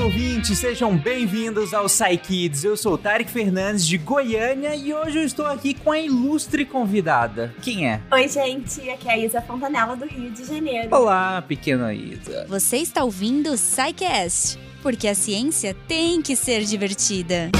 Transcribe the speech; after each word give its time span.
ouvintes, 0.00 0.58
sejam 0.58 0.96
bem-vindos 0.96 1.74
ao 1.74 1.86
Psy 1.86 2.16
Kids. 2.16 2.64
Eu 2.64 2.76
sou 2.76 2.94
o 2.94 2.98
Tarek 2.98 3.30
Fernandes 3.30 3.86
de 3.86 3.98
Goiânia 3.98 4.74
e 4.74 4.94
hoje 4.94 5.18
eu 5.18 5.24
estou 5.24 5.46
aqui 5.46 5.74
com 5.74 5.90
a 5.90 5.98
ilustre 5.98 6.64
convidada. 6.64 7.52
Quem 7.60 7.88
é? 7.88 8.00
Oi, 8.12 8.28
gente, 8.28 8.88
aqui 8.90 9.08
é 9.08 9.12
a 9.12 9.18
Isa 9.18 9.42
Fontanella 9.42 9.96
do 9.96 10.06
Rio 10.06 10.30
de 10.30 10.44
Janeiro. 10.44 10.88
Olá, 10.94 11.42
pequena 11.42 11.92
Isa. 11.92 12.46
Você 12.48 12.78
está 12.78 13.02
ouvindo 13.02 13.50
o 13.52 13.54
Psycast, 13.54 14.58
porque 14.82 15.08
a 15.08 15.14
ciência 15.14 15.74
tem 15.86 16.22
que 16.22 16.36
ser 16.36 16.64
divertida. 16.64 17.50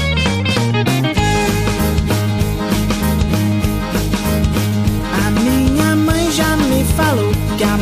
A 5.13 5.31
minha 5.41 5.95
mãe 5.95 6.31
já 6.31 6.55
me 6.55 6.83
falou 6.95 7.31
que 7.57 7.63
há 7.63 7.77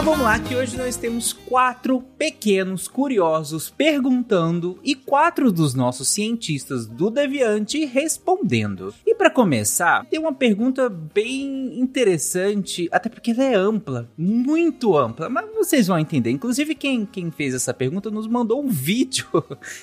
Mas 0.00 0.06
vamos 0.06 0.24
lá, 0.24 0.38
que 0.38 0.56
hoje 0.56 0.78
nós 0.78 0.96
temos 0.96 1.34
quatro 1.34 2.00
pequenos 2.16 2.88
curiosos 2.88 3.68
perguntando 3.68 4.78
e 4.82 4.94
quatro 4.94 5.52
dos 5.52 5.74
nossos 5.74 6.08
cientistas 6.08 6.86
do 6.86 7.10
Deviante 7.10 7.84
respondendo. 7.84 8.94
E 9.04 9.14
para 9.14 9.28
começar, 9.28 10.06
tem 10.06 10.18
uma 10.18 10.32
pergunta 10.32 10.88
bem 10.88 11.78
interessante, 11.78 12.88
até 12.90 13.10
porque 13.10 13.32
ela 13.32 13.44
é 13.44 13.54
ampla, 13.54 14.08
muito 14.16 14.96
ampla, 14.96 15.28
mas 15.28 15.44
vocês 15.54 15.86
vão 15.86 15.98
entender. 15.98 16.30
Inclusive, 16.30 16.74
quem, 16.74 17.04
quem 17.04 17.30
fez 17.30 17.52
essa 17.52 17.74
pergunta 17.74 18.10
nos 18.10 18.26
mandou 18.26 18.64
um 18.64 18.68
vídeo 18.72 19.26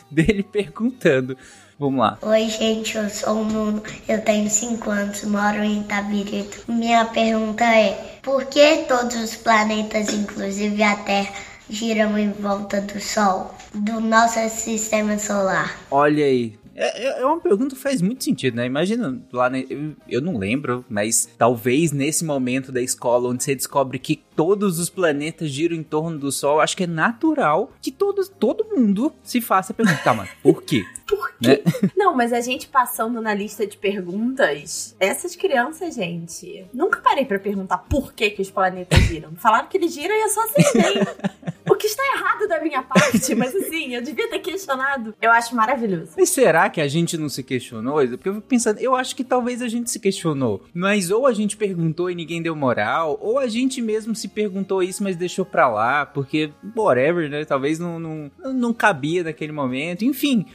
dele 0.09 0.41
perguntando. 0.41 1.37
Vamos 1.79 1.99
lá. 1.99 2.17
Oi, 2.23 2.49
gente, 2.49 2.97
eu 2.97 3.07
sou 3.07 3.41
o 3.41 3.43
Nuno, 3.43 3.83
eu 4.09 4.19
tenho 4.21 4.49
5 4.49 4.89
anos, 4.89 5.23
moro 5.25 5.63
em 5.63 5.81
Itabirito. 5.81 6.63
Minha 6.67 7.05
pergunta 7.05 7.63
é: 7.63 8.19
por 8.23 8.45
que 8.45 8.85
todos 8.87 9.15
os 9.15 9.35
planetas, 9.35 10.11
inclusive 10.11 10.81
a 10.81 10.95
Terra, 10.95 11.33
giram 11.69 12.17
em 12.17 12.31
volta 12.31 12.81
do 12.81 12.99
Sol, 12.99 13.53
do 13.75 13.99
nosso 13.99 14.39
sistema 14.49 15.19
solar? 15.19 15.79
Olha 15.91 16.25
aí. 16.25 16.57
É, 16.73 17.21
é 17.21 17.25
uma 17.25 17.39
pergunta 17.39 17.75
que 17.75 17.81
faz 17.81 18.01
muito 18.01 18.23
sentido, 18.23 18.55
né? 18.55 18.65
Imagina 18.65 19.19
lá, 19.31 19.49
né? 19.49 19.63
eu, 19.69 19.95
eu 20.07 20.21
não 20.21 20.37
lembro, 20.37 20.85
mas 20.87 21.27
talvez 21.37 21.91
nesse 21.91 22.23
momento 22.23 22.71
da 22.71 22.81
escola 22.81 23.29
onde 23.29 23.43
você 23.43 23.55
descobre 23.55 23.97
que 23.97 24.21
todos 24.37 24.77
os 24.77 24.87
planetas 24.87 25.49
giram 25.49 25.75
em 25.75 25.81
torno 25.81 26.19
do 26.19 26.31
Sol, 26.31 26.61
acho 26.61 26.77
que 26.77 26.83
é 26.83 26.87
natural 26.87 27.73
que 27.81 27.91
todos, 27.91 28.29
todo 28.29 28.65
mundo 28.65 29.11
se 29.23 29.41
faça 29.41 29.73
perguntar, 29.73 30.03
tá, 30.03 30.13
mano, 30.13 30.29
por 30.43 30.61
quê? 30.61 30.85
Por 31.07 31.31
quê? 31.39 31.63
Né? 31.65 31.89
Não, 31.97 32.15
mas 32.15 32.31
a 32.31 32.39
gente 32.39 32.67
passando 32.67 33.19
na 33.19 33.33
lista 33.33 33.65
de 33.65 33.75
perguntas, 33.77 34.95
essas 34.99 35.35
crianças, 35.35 35.95
gente, 35.95 36.65
nunca 36.71 36.99
parei 36.99 37.25
para 37.25 37.39
perguntar 37.39 37.79
por 37.79 38.13
que, 38.13 38.29
que 38.29 38.41
os 38.41 38.51
planetas 38.51 38.99
giram. 38.99 39.31
Falaram 39.37 39.67
que 39.67 39.77
eles 39.77 39.93
giram 39.93 40.13
e 40.13 40.21
eu 40.21 40.29
só 40.29 40.43
acertei. 40.43 41.01
o 41.69 41.75
que 41.75 41.87
está 41.87 42.03
errado 42.15 42.47
da 42.47 42.61
minha 42.61 42.81
parte, 42.81 43.35
mas 43.35 43.55
assim, 43.55 43.95
eu 43.95 44.01
devia 44.01 44.29
ter 44.29 44.39
questionado. 44.39 45.15
Eu 45.21 45.31
acho 45.31 45.55
maravilhoso. 45.55 46.11
Mas 46.17 46.29
será 46.29 46.69
que 46.69 46.81
a 46.81 46.87
gente 46.87 47.17
não 47.17 47.29
se 47.29 47.43
questionou? 47.43 47.95
Porque 48.07 48.29
eu 48.29 48.35
fico 48.35 48.47
pensando, 48.47 48.79
eu 48.79 48.95
acho 48.95 49.15
que 49.15 49.23
talvez 49.23 49.61
a 49.61 49.67
gente 49.67 49.89
se 49.89 49.99
questionou. 49.99 50.63
Mas 50.73 51.11
ou 51.11 51.25
a 51.25 51.33
gente 51.33 51.57
perguntou 51.57 52.09
e 52.09 52.15
ninguém 52.15 52.41
deu 52.41 52.55
moral, 52.55 53.17
ou 53.21 53.39
a 53.39 53.47
gente 53.47 53.81
mesmo 53.81 54.15
se 54.15 54.26
perguntou 54.27 54.83
isso, 54.83 55.03
mas 55.03 55.15
deixou 55.15 55.45
pra 55.45 55.67
lá, 55.67 56.05
porque 56.05 56.51
whatever, 56.75 57.29
né? 57.29 57.45
Talvez 57.45 57.79
não, 57.79 57.99
não, 57.99 58.31
não 58.53 58.73
cabia 58.73 59.23
naquele 59.23 59.51
momento. 59.51 60.03
Enfim, 60.03 60.45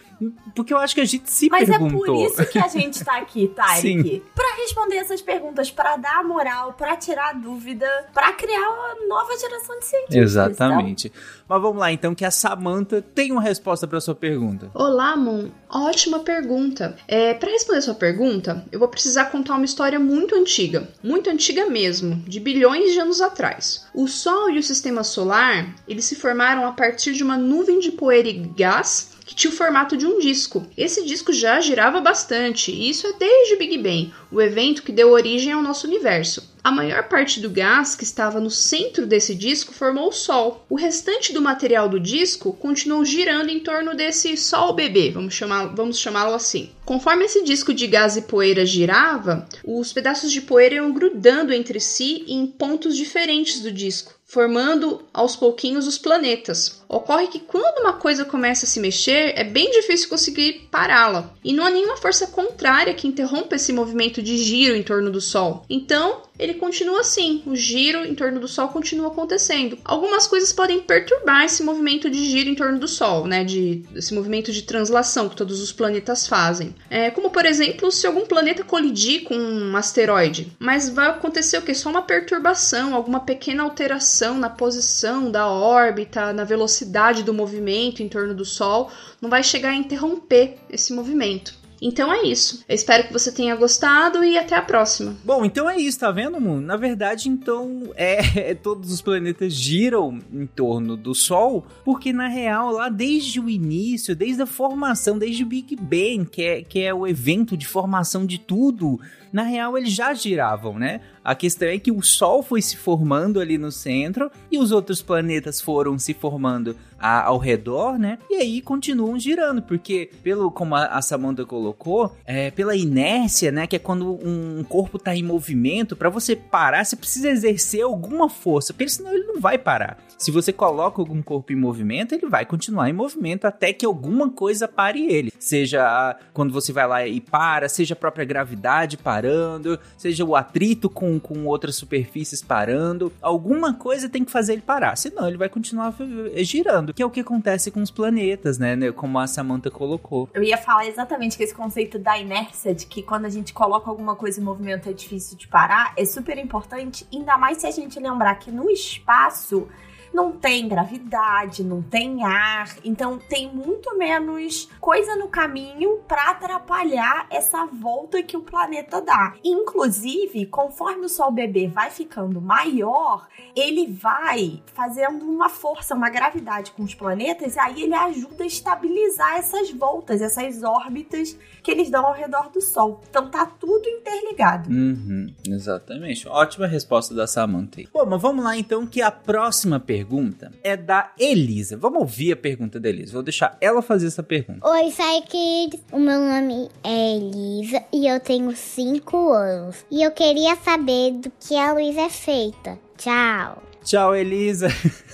porque 0.54 0.72
eu 0.72 0.78
acho 0.78 0.94
que 0.94 1.00
a 1.00 1.04
gente 1.04 1.30
se 1.30 1.48
Mas 1.48 1.68
perguntou. 1.68 1.98
Mas 2.16 2.32
é 2.32 2.36
por 2.36 2.42
isso 2.42 2.52
que 2.52 2.58
a 2.58 2.68
gente 2.68 3.04
tá 3.04 3.16
aqui, 3.18 3.48
Tarek. 3.54 4.22
Pra 4.34 4.56
responder 4.56 4.96
essas 4.96 5.20
perguntas, 5.20 5.70
pra 5.70 5.96
dar 5.96 6.24
moral, 6.24 6.72
pra 6.74 6.96
tirar 6.96 7.34
dúvida, 7.34 7.86
pra 8.12 8.32
criar 8.32 8.68
uma 8.70 9.06
nova 9.08 9.36
geração 9.38 9.78
de 9.78 9.84
cientistas. 9.86 10.16
Exatamente. 10.16 11.08
Então... 11.08 11.42
Mas 11.48 11.60
vamos 11.62 11.78
lá, 11.78 11.92
então, 11.92 12.14
que 12.14 12.24
a 12.24 12.30
Samantha 12.30 13.02
tem 13.02 13.30
uma 13.30 13.42
resposta 13.42 13.86
pra 13.86 14.00
sua 14.00 14.14
pergunta. 14.14 14.70
Olá, 14.74 15.16
Mon. 15.16 15.50
Ótima 15.68 16.20
pergunta. 16.20 16.96
É, 17.06 17.34
para 17.34 17.50
responder 17.50 17.82
sua 17.82 17.94
pergunta, 17.94 18.64
eu 18.72 18.78
vou 18.78 18.88
precisar 18.88 19.26
contar 19.26 19.56
uma 19.56 19.64
história 19.64 19.98
muito 19.98 20.34
antiga. 20.34 20.88
Muito 21.02 21.28
antiga 21.28 21.66
mesmo, 21.66 22.16
de 22.26 22.40
bilhões 22.40 22.92
de 22.92 22.98
anos 22.98 23.20
atrás. 23.20 23.86
O 23.94 24.08
Sol 24.08 24.48
e 24.48 24.58
o 24.58 24.62
Sistema 24.62 25.04
Solar, 25.04 25.74
eles 25.86 26.06
se 26.06 26.16
formaram 26.16 26.66
a 26.66 26.72
partir 26.72 27.12
de 27.12 27.22
uma 27.22 27.36
nuvem 27.36 27.78
de 27.78 27.92
poeira 27.92 28.28
e 28.28 28.32
gás 28.32 29.10
que 29.26 29.34
tinha 29.34 29.52
o 29.52 29.56
formato 29.56 29.98
de 29.98 30.06
um 30.06 30.18
disco. 30.18 30.66
Esse 30.76 31.04
disco 31.04 31.32
já 31.32 31.60
girava 31.60 32.00
bastante, 32.00 32.70
e 32.70 32.88
isso 32.88 33.06
é 33.06 33.12
desde 33.12 33.54
o 33.54 33.58
Big 33.58 33.76
Bang, 33.78 34.12
o 34.32 34.40
evento 34.40 34.82
que 34.82 34.90
deu 34.90 35.10
origem 35.10 35.52
ao 35.52 35.62
nosso 35.62 35.86
universo. 35.86 36.50
A 36.64 36.70
maior 36.70 37.08
parte 37.08 37.40
do 37.40 37.50
gás 37.50 37.96
que 37.96 38.04
estava 38.04 38.40
no 38.40 38.48
centro 38.48 39.04
desse 39.04 39.34
disco 39.34 39.74
formou 39.74 40.08
o 40.08 40.12
Sol. 40.12 40.64
O 40.70 40.76
restante 40.76 41.32
do 41.32 41.42
material 41.42 41.88
do 41.88 41.98
disco 41.98 42.52
continuou 42.52 43.04
girando 43.04 43.50
em 43.50 43.58
torno 43.58 43.96
desse 43.96 44.36
Sol 44.36 44.72
bebê, 44.72 45.10
vamos, 45.10 45.34
chamá-lo 45.34 46.34
assim. 46.34 46.70
Conforme 46.84 47.24
esse 47.24 47.42
disco 47.42 47.74
de 47.74 47.88
gás 47.88 48.16
e 48.16 48.22
poeira 48.22 48.64
girava, 48.64 49.48
os 49.64 49.92
pedaços 49.92 50.30
de 50.30 50.40
poeira 50.40 50.76
iam 50.76 50.92
grudando 50.92 51.52
entre 51.52 51.80
si 51.80 52.24
em 52.28 52.46
pontos 52.46 52.96
diferentes 52.96 53.60
do 53.60 53.72
disco, 53.72 54.14
formando 54.32 55.02
aos 55.12 55.36
pouquinhos 55.36 55.86
os 55.86 55.98
planetas. 55.98 56.82
Ocorre 56.88 57.26
que 57.26 57.38
quando 57.38 57.82
uma 57.82 57.92
coisa 57.92 58.24
começa 58.24 58.64
a 58.64 58.68
se 58.68 58.80
mexer, 58.80 59.34
é 59.36 59.44
bem 59.44 59.70
difícil 59.70 60.08
conseguir 60.08 60.68
pará-la, 60.70 61.34
e 61.44 61.52
não 61.52 61.66
há 61.66 61.70
nenhuma 61.70 61.98
força 61.98 62.26
contrária 62.28 62.94
que 62.94 63.06
interrompa 63.06 63.56
esse 63.56 63.74
movimento 63.74 64.22
de 64.22 64.38
giro 64.38 64.74
em 64.74 64.82
torno 64.82 65.10
do 65.10 65.20
Sol. 65.20 65.66
Então, 65.68 66.22
ele 66.42 66.54
continua 66.54 67.00
assim, 67.00 67.42
o 67.46 67.54
giro 67.54 68.04
em 68.04 68.14
torno 68.14 68.40
do 68.40 68.48
Sol 68.48 68.68
continua 68.68 69.08
acontecendo. 69.08 69.78
Algumas 69.84 70.26
coisas 70.26 70.52
podem 70.52 70.80
perturbar 70.80 71.44
esse 71.44 71.62
movimento 71.62 72.10
de 72.10 72.24
giro 72.28 72.50
em 72.50 72.54
torno 72.54 72.78
do 72.78 72.88
Sol, 72.88 73.26
né? 73.26 73.44
De, 73.44 73.84
esse 73.94 74.12
movimento 74.12 74.50
de 74.50 74.62
translação 74.62 75.28
que 75.28 75.36
todos 75.36 75.60
os 75.60 75.72
planetas 75.72 76.26
fazem. 76.26 76.74
É, 76.90 77.10
como, 77.10 77.30
por 77.30 77.46
exemplo, 77.46 77.90
se 77.92 78.06
algum 78.06 78.26
planeta 78.26 78.64
colidir 78.64 79.22
com 79.22 79.36
um 79.36 79.76
asteroide. 79.76 80.52
Mas 80.58 80.88
vai 80.88 81.08
acontecer 81.08 81.58
o 81.58 81.62
que? 81.62 81.74
Só 81.74 81.90
uma 81.90 82.02
perturbação, 82.02 82.94
alguma 82.94 83.20
pequena 83.20 83.62
alteração 83.62 84.36
na 84.36 84.50
posição 84.50 85.30
da 85.30 85.46
órbita, 85.48 86.32
na 86.32 86.44
velocidade 86.44 87.22
do 87.22 87.32
movimento 87.32 88.02
em 88.02 88.08
torno 88.08 88.34
do 88.34 88.44
Sol, 88.44 88.90
não 89.20 89.30
vai 89.30 89.42
chegar 89.42 89.70
a 89.70 89.76
interromper 89.76 90.56
esse 90.68 90.92
movimento. 90.92 91.61
Então 91.82 92.12
é 92.12 92.22
isso. 92.22 92.64
Eu 92.68 92.76
espero 92.76 93.08
que 93.08 93.12
você 93.12 93.32
tenha 93.32 93.56
gostado 93.56 94.22
e 94.22 94.38
até 94.38 94.54
a 94.54 94.62
próxima. 94.62 95.16
Bom, 95.24 95.44
então 95.44 95.68
é 95.68 95.76
isso, 95.76 95.98
tá 95.98 96.12
vendo, 96.12 96.40
Moon? 96.40 96.60
Na 96.60 96.76
verdade, 96.76 97.28
então, 97.28 97.92
é, 97.96 98.54
todos 98.54 98.92
os 98.92 99.02
planetas 99.02 99.52
giram 99.52 100.20
em 100.32 100.46
torno 100.46 100.96
do 100.96 101.12
Sol, 101.12 101.66
porque 101.84 102.12
na 102.12 102.28
real, 102.28 102.70
lá 102.70 102.88
desde 102.88 103.40
o 103.40 103.50
início, 103.50 104.14
desde 104.14 104.42
a 104.42 104.46
formação, 104.46 105.18
desde 105.18 105.42
o 105.42 105.46
Big 105.46 105.74
Bang, 105.74 106.24
que 106.30 106.42
é, 106.42 106.62
que 106.62 106.80
é 106.80 106.94
o 106.94 107.04
evento 107.04 107.56
de 107.56 107.66
formação 107.66 108.24
de 108.24 108.38
tudo, 108.38 109.00
na 109.32 109.42
real 109.42 109.76
eles 109.78 109.92
já 109.92 110.12
giravam, 110.12 110.78
né? 110.78 111.00
A 111.24 111.34
questão 111.34 111.68
é 111.68 111.78
que 111.78 111.90
o 111.90 112.02
Sol 112.02 112.42
foi 112.42 112.60
se 112.60 112.76
formando 112.76 113.40
ali 113.40 113.56
no 113.56 113.70
centro 113.70 114.30
e 114.50 114.58
os 114.58 114.72
outros 114.72 115.00
planetas 115.00 115.60
foram 115.60 115.98
se 115.98 116.12
formando 116.12 116.76
a, 116.98 117.24
ao 117.24 117.38
redor, 117.38 117.98
né? 117.98 118.18
E 118.28 118.36
aí 118.36 118.60
continuam 118.60 119.18
girando, 119.18 119.62
porque 119.62 120.10
pelo 120.22 120.50
como 120.50 120.74
a, 120.74 120.86
a 120.86 121.02
Samantha 121.02 121.44
colocou, 121.44 122.14
é, 122.24 122.50
pela 122.50 122.76
inércia, 122.76 123.50
né? 123.50 123.66
Que 123.66 123.76
é 123.76 123.78
quando 123.78 124.18
um 124.24 124.64
corpo 124.64 124.98
tá 124.98 125.14
em 125.14 125.22
movimento, 125.22 125.96
para 125.96 126.10
você 126.10 126.36
parar, 126.36 126.84
você 126.84 126.96
precisa 126.96 127.30
exercer 127.30 127.82
alguma 127.82 128.28
força, 128.28 128.72
porque 128.72 128.88
senão 128.88 129.12
ele 129.12 129.24
não 129.24 129.40
vai 129.40 129.58
parar. 129.58 129.98
Se 130.22 130.30
você 130.30 130.52
coloca 130.52 131.02
algum 131.02 131.20
corpo 131.20 131.52
em 131.52 131.56
movimento, 131.56 132.14
ele 132.14 132.28
vai 132.28 132.46
continuar 132.46 132.88
em 132.88 132.92
movimento 132.92 133.44
até 133.44 133.72
que 133.72 133.84
alguma 133.84 134.30
coisa 134.30 134.68
pare 134.68 135.04
ele. 135.04 135.32
Seja 135.36 136.16
quando 136.32 136.52
você 136.52 136.72
vai 136.72 136.86
lá 136.86 137.04
e 137.04 137.20
para, 137.20 137.68
seja 137.68 137.94
a 137.94 137.96
própria 137.96 138.24
gravidade 138.24 138.96
parando, 138.96 139.80
seja 139.98 140.24
o 140.24 140.36
atrito 140.36 140.88
com, 140.88 141.18
com 141.18 141.44
outras 141.46 141.74
superfícies 141.74 142.40
parando. 142.40 143.12
Alguma 143.20 143.74
coisa 143.74 144.08
tem 144.08 144.24
que 144.24 144.30
fazer 144.30 144.52
ele 144.52 144.62
parar, 144.62 144.96
senão 144.96 145.26
ele 145.26 145.36
vai 145.36 145.48
continuar 145.48 145.92
girando. 146.36 146.94
Que 146.94 147.02
é 147.02 147.06
o 147.06 147.10
que 147.10 147.18
acontece 147.18 147.72
com 147.72 147.82
os 147.82 147.90
planetas, 147.90 148.58
né? 148.58 148.92
Como 148.92 149.18
a 149.18 149.26
Samantha 149.26 149.72
colocou. 149.72 150.30
Eu 150.32 150.44
ia 150.44 150.56
falar 150.56 150.86
exatamente 150.86 151.36
que 151.36 151.42
esse 151.42 151.54
conceito 151.54 151.98
da 151.98 152.16
inércia, 152.16 152.72
de 152.72 152.86
que 152.86 153.02
quando 153.02 153.24
a 153.24 153.28
gente 153.28 153.52
coloca 153.52 153.90
alguma 153.90 154.14
coisa 154.14 154.40
em 154.40 154.44
movimento 154.44 154.88
é 154.88 154.92
difícil 154.92 155.36
de 155.36 155.48
parar, 155.48 155.92
é 155.96 156.04
super 156.04 156.38
importante, 156.38 157.04
ainda 157.12 157.36
mais 157.36 157.58
se 157.58 157.66
a 157.66 157.72
gente 157.72 157.98
lembrar 157.98 158.36
que 158.36 158.52
no 158.52 158.70
espaço 158.70 159.66
não 160.12 160.32
tem 160.32 160.68
gravidade, 160.68 161.64
não 161.64 161.82
tem 161.82 162.22
ar, 162.22 162.76
então 162.84 163.18
tem 163.18 163.50
muito 163.52 163.96
menos 163.96 164.68
coisa 164.80 165.16
no 165.16 165.28
caminho 165.28 166.00
para 166.06 166.30
atrapalhar 166.30 167.26
essa 167.30 167.64
volta 167.66 168.22
que 168.22 168.36
o 168.36 168.42
planeta 168.42 169.00
dá. 169.00 169.34
Inclusive, 169.42 170.46
conforme 170.46 171.06
o 171.06 171.08
Sol 171.08 171.30
bebê 171.30 171.66
vai 171.66 171.90
ficando 171.90 172.40
maior, 172.40 173.26
ele 173.56 173.86
vai 173.86 174.62
fazendo 174.74 175.24
uma 175.24 175.48
força, 175.48 175.94
uma 175.94 176.10
gravidade 176.10 176.72
com 176.72 176.82
os 176.82 176.94
planetas, 176.94 177.56
e 177.56 177.58
aí 177.58 177.82
ele 177.84 177.94
ajuda 177.94 178.44
a 178.44 178.46
estabilizar 178.46 179.36
essas 179.36 179.70
voltas, 179.70 180.20
essas 180.20 180.62
órbitas 180.62 181.36
que 181.62 181.70
eles 181.70 181.90
dão 181.90 182.06
ao 182.06 182.12
redor 182.12 182.50
do 182.50 182.60
Sol. 182.60 183.00
Então 183.08 183.30
tá 183.30 183.46
tudo 183.46 183.88
interligado. 183.88 184.70
Uhum, 184.70 185.32
exatamente. 185.46 186.28
Ótima 186.28 186.66
resposta 186.66 187.14
da 187.14 187.26
Samantha. 187.26 187.82
Bom, 187.92 188.04
mas 188.06 188.20
vamos 188.20 188.44
lá 188.44 188.56
então 188.56 188.86
que 188.86 189.00
a 189.00 189.10
próxima 189.10 189.80
pergunta 189.80 190.01
pergunta 190.02 190.52
é 190.64 190.76
da 190.76 191.12
Elisa. 191.18 191.76
Vamos 191.76 192.00
ouvir 192.00 192.32
a 192.32 192.36
pergunta 192.36 192.80
da 192.80 192.88
Elisa. 192.88 193.12
Vou 193.12 193.22
deixar 193.22 193.56
ela 193.60 193.80
fazer 193.80 194.08
essa 194.08 194.22
pergunta. 194.22 194.68
Oi, 194.68 194.92
Kids. 195.28 195.80
O 195.92 195.98
meu 195.98 196.20
nome 196.20 196.68
é 196.82 197.16
Elisa 197.16 197.82
e 197.92 198.06
eu 198.06 198.18
tenho 198.18 198.54
5 198.54 199.32
anos. 199.32 199.84
E 199.90 200.02
eu 200.02 200.10
queria 200.10 200.56
saber 200.56 201.12
do 201.12 201.32
que 201.40 201.56
a 201.56 201.72
luz 201.72 201.96
é 201.96 202.10
feita. 202.10 202.78
Tchau. 202.98 203.62
Tchau, 203.84 204.14
Elisa. 204.14 204.68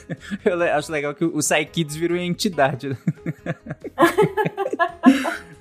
Eu 0.44 0.60
acho 0.62 0.90
legal 0.92 1.14
que 1.14 1.24
o 1.24 1.38
Psy 1.38 1.64
Kids 1.66 1.96
virou 1.96 2.16
uma 2.16 2.24
entidade. 2.24 2.96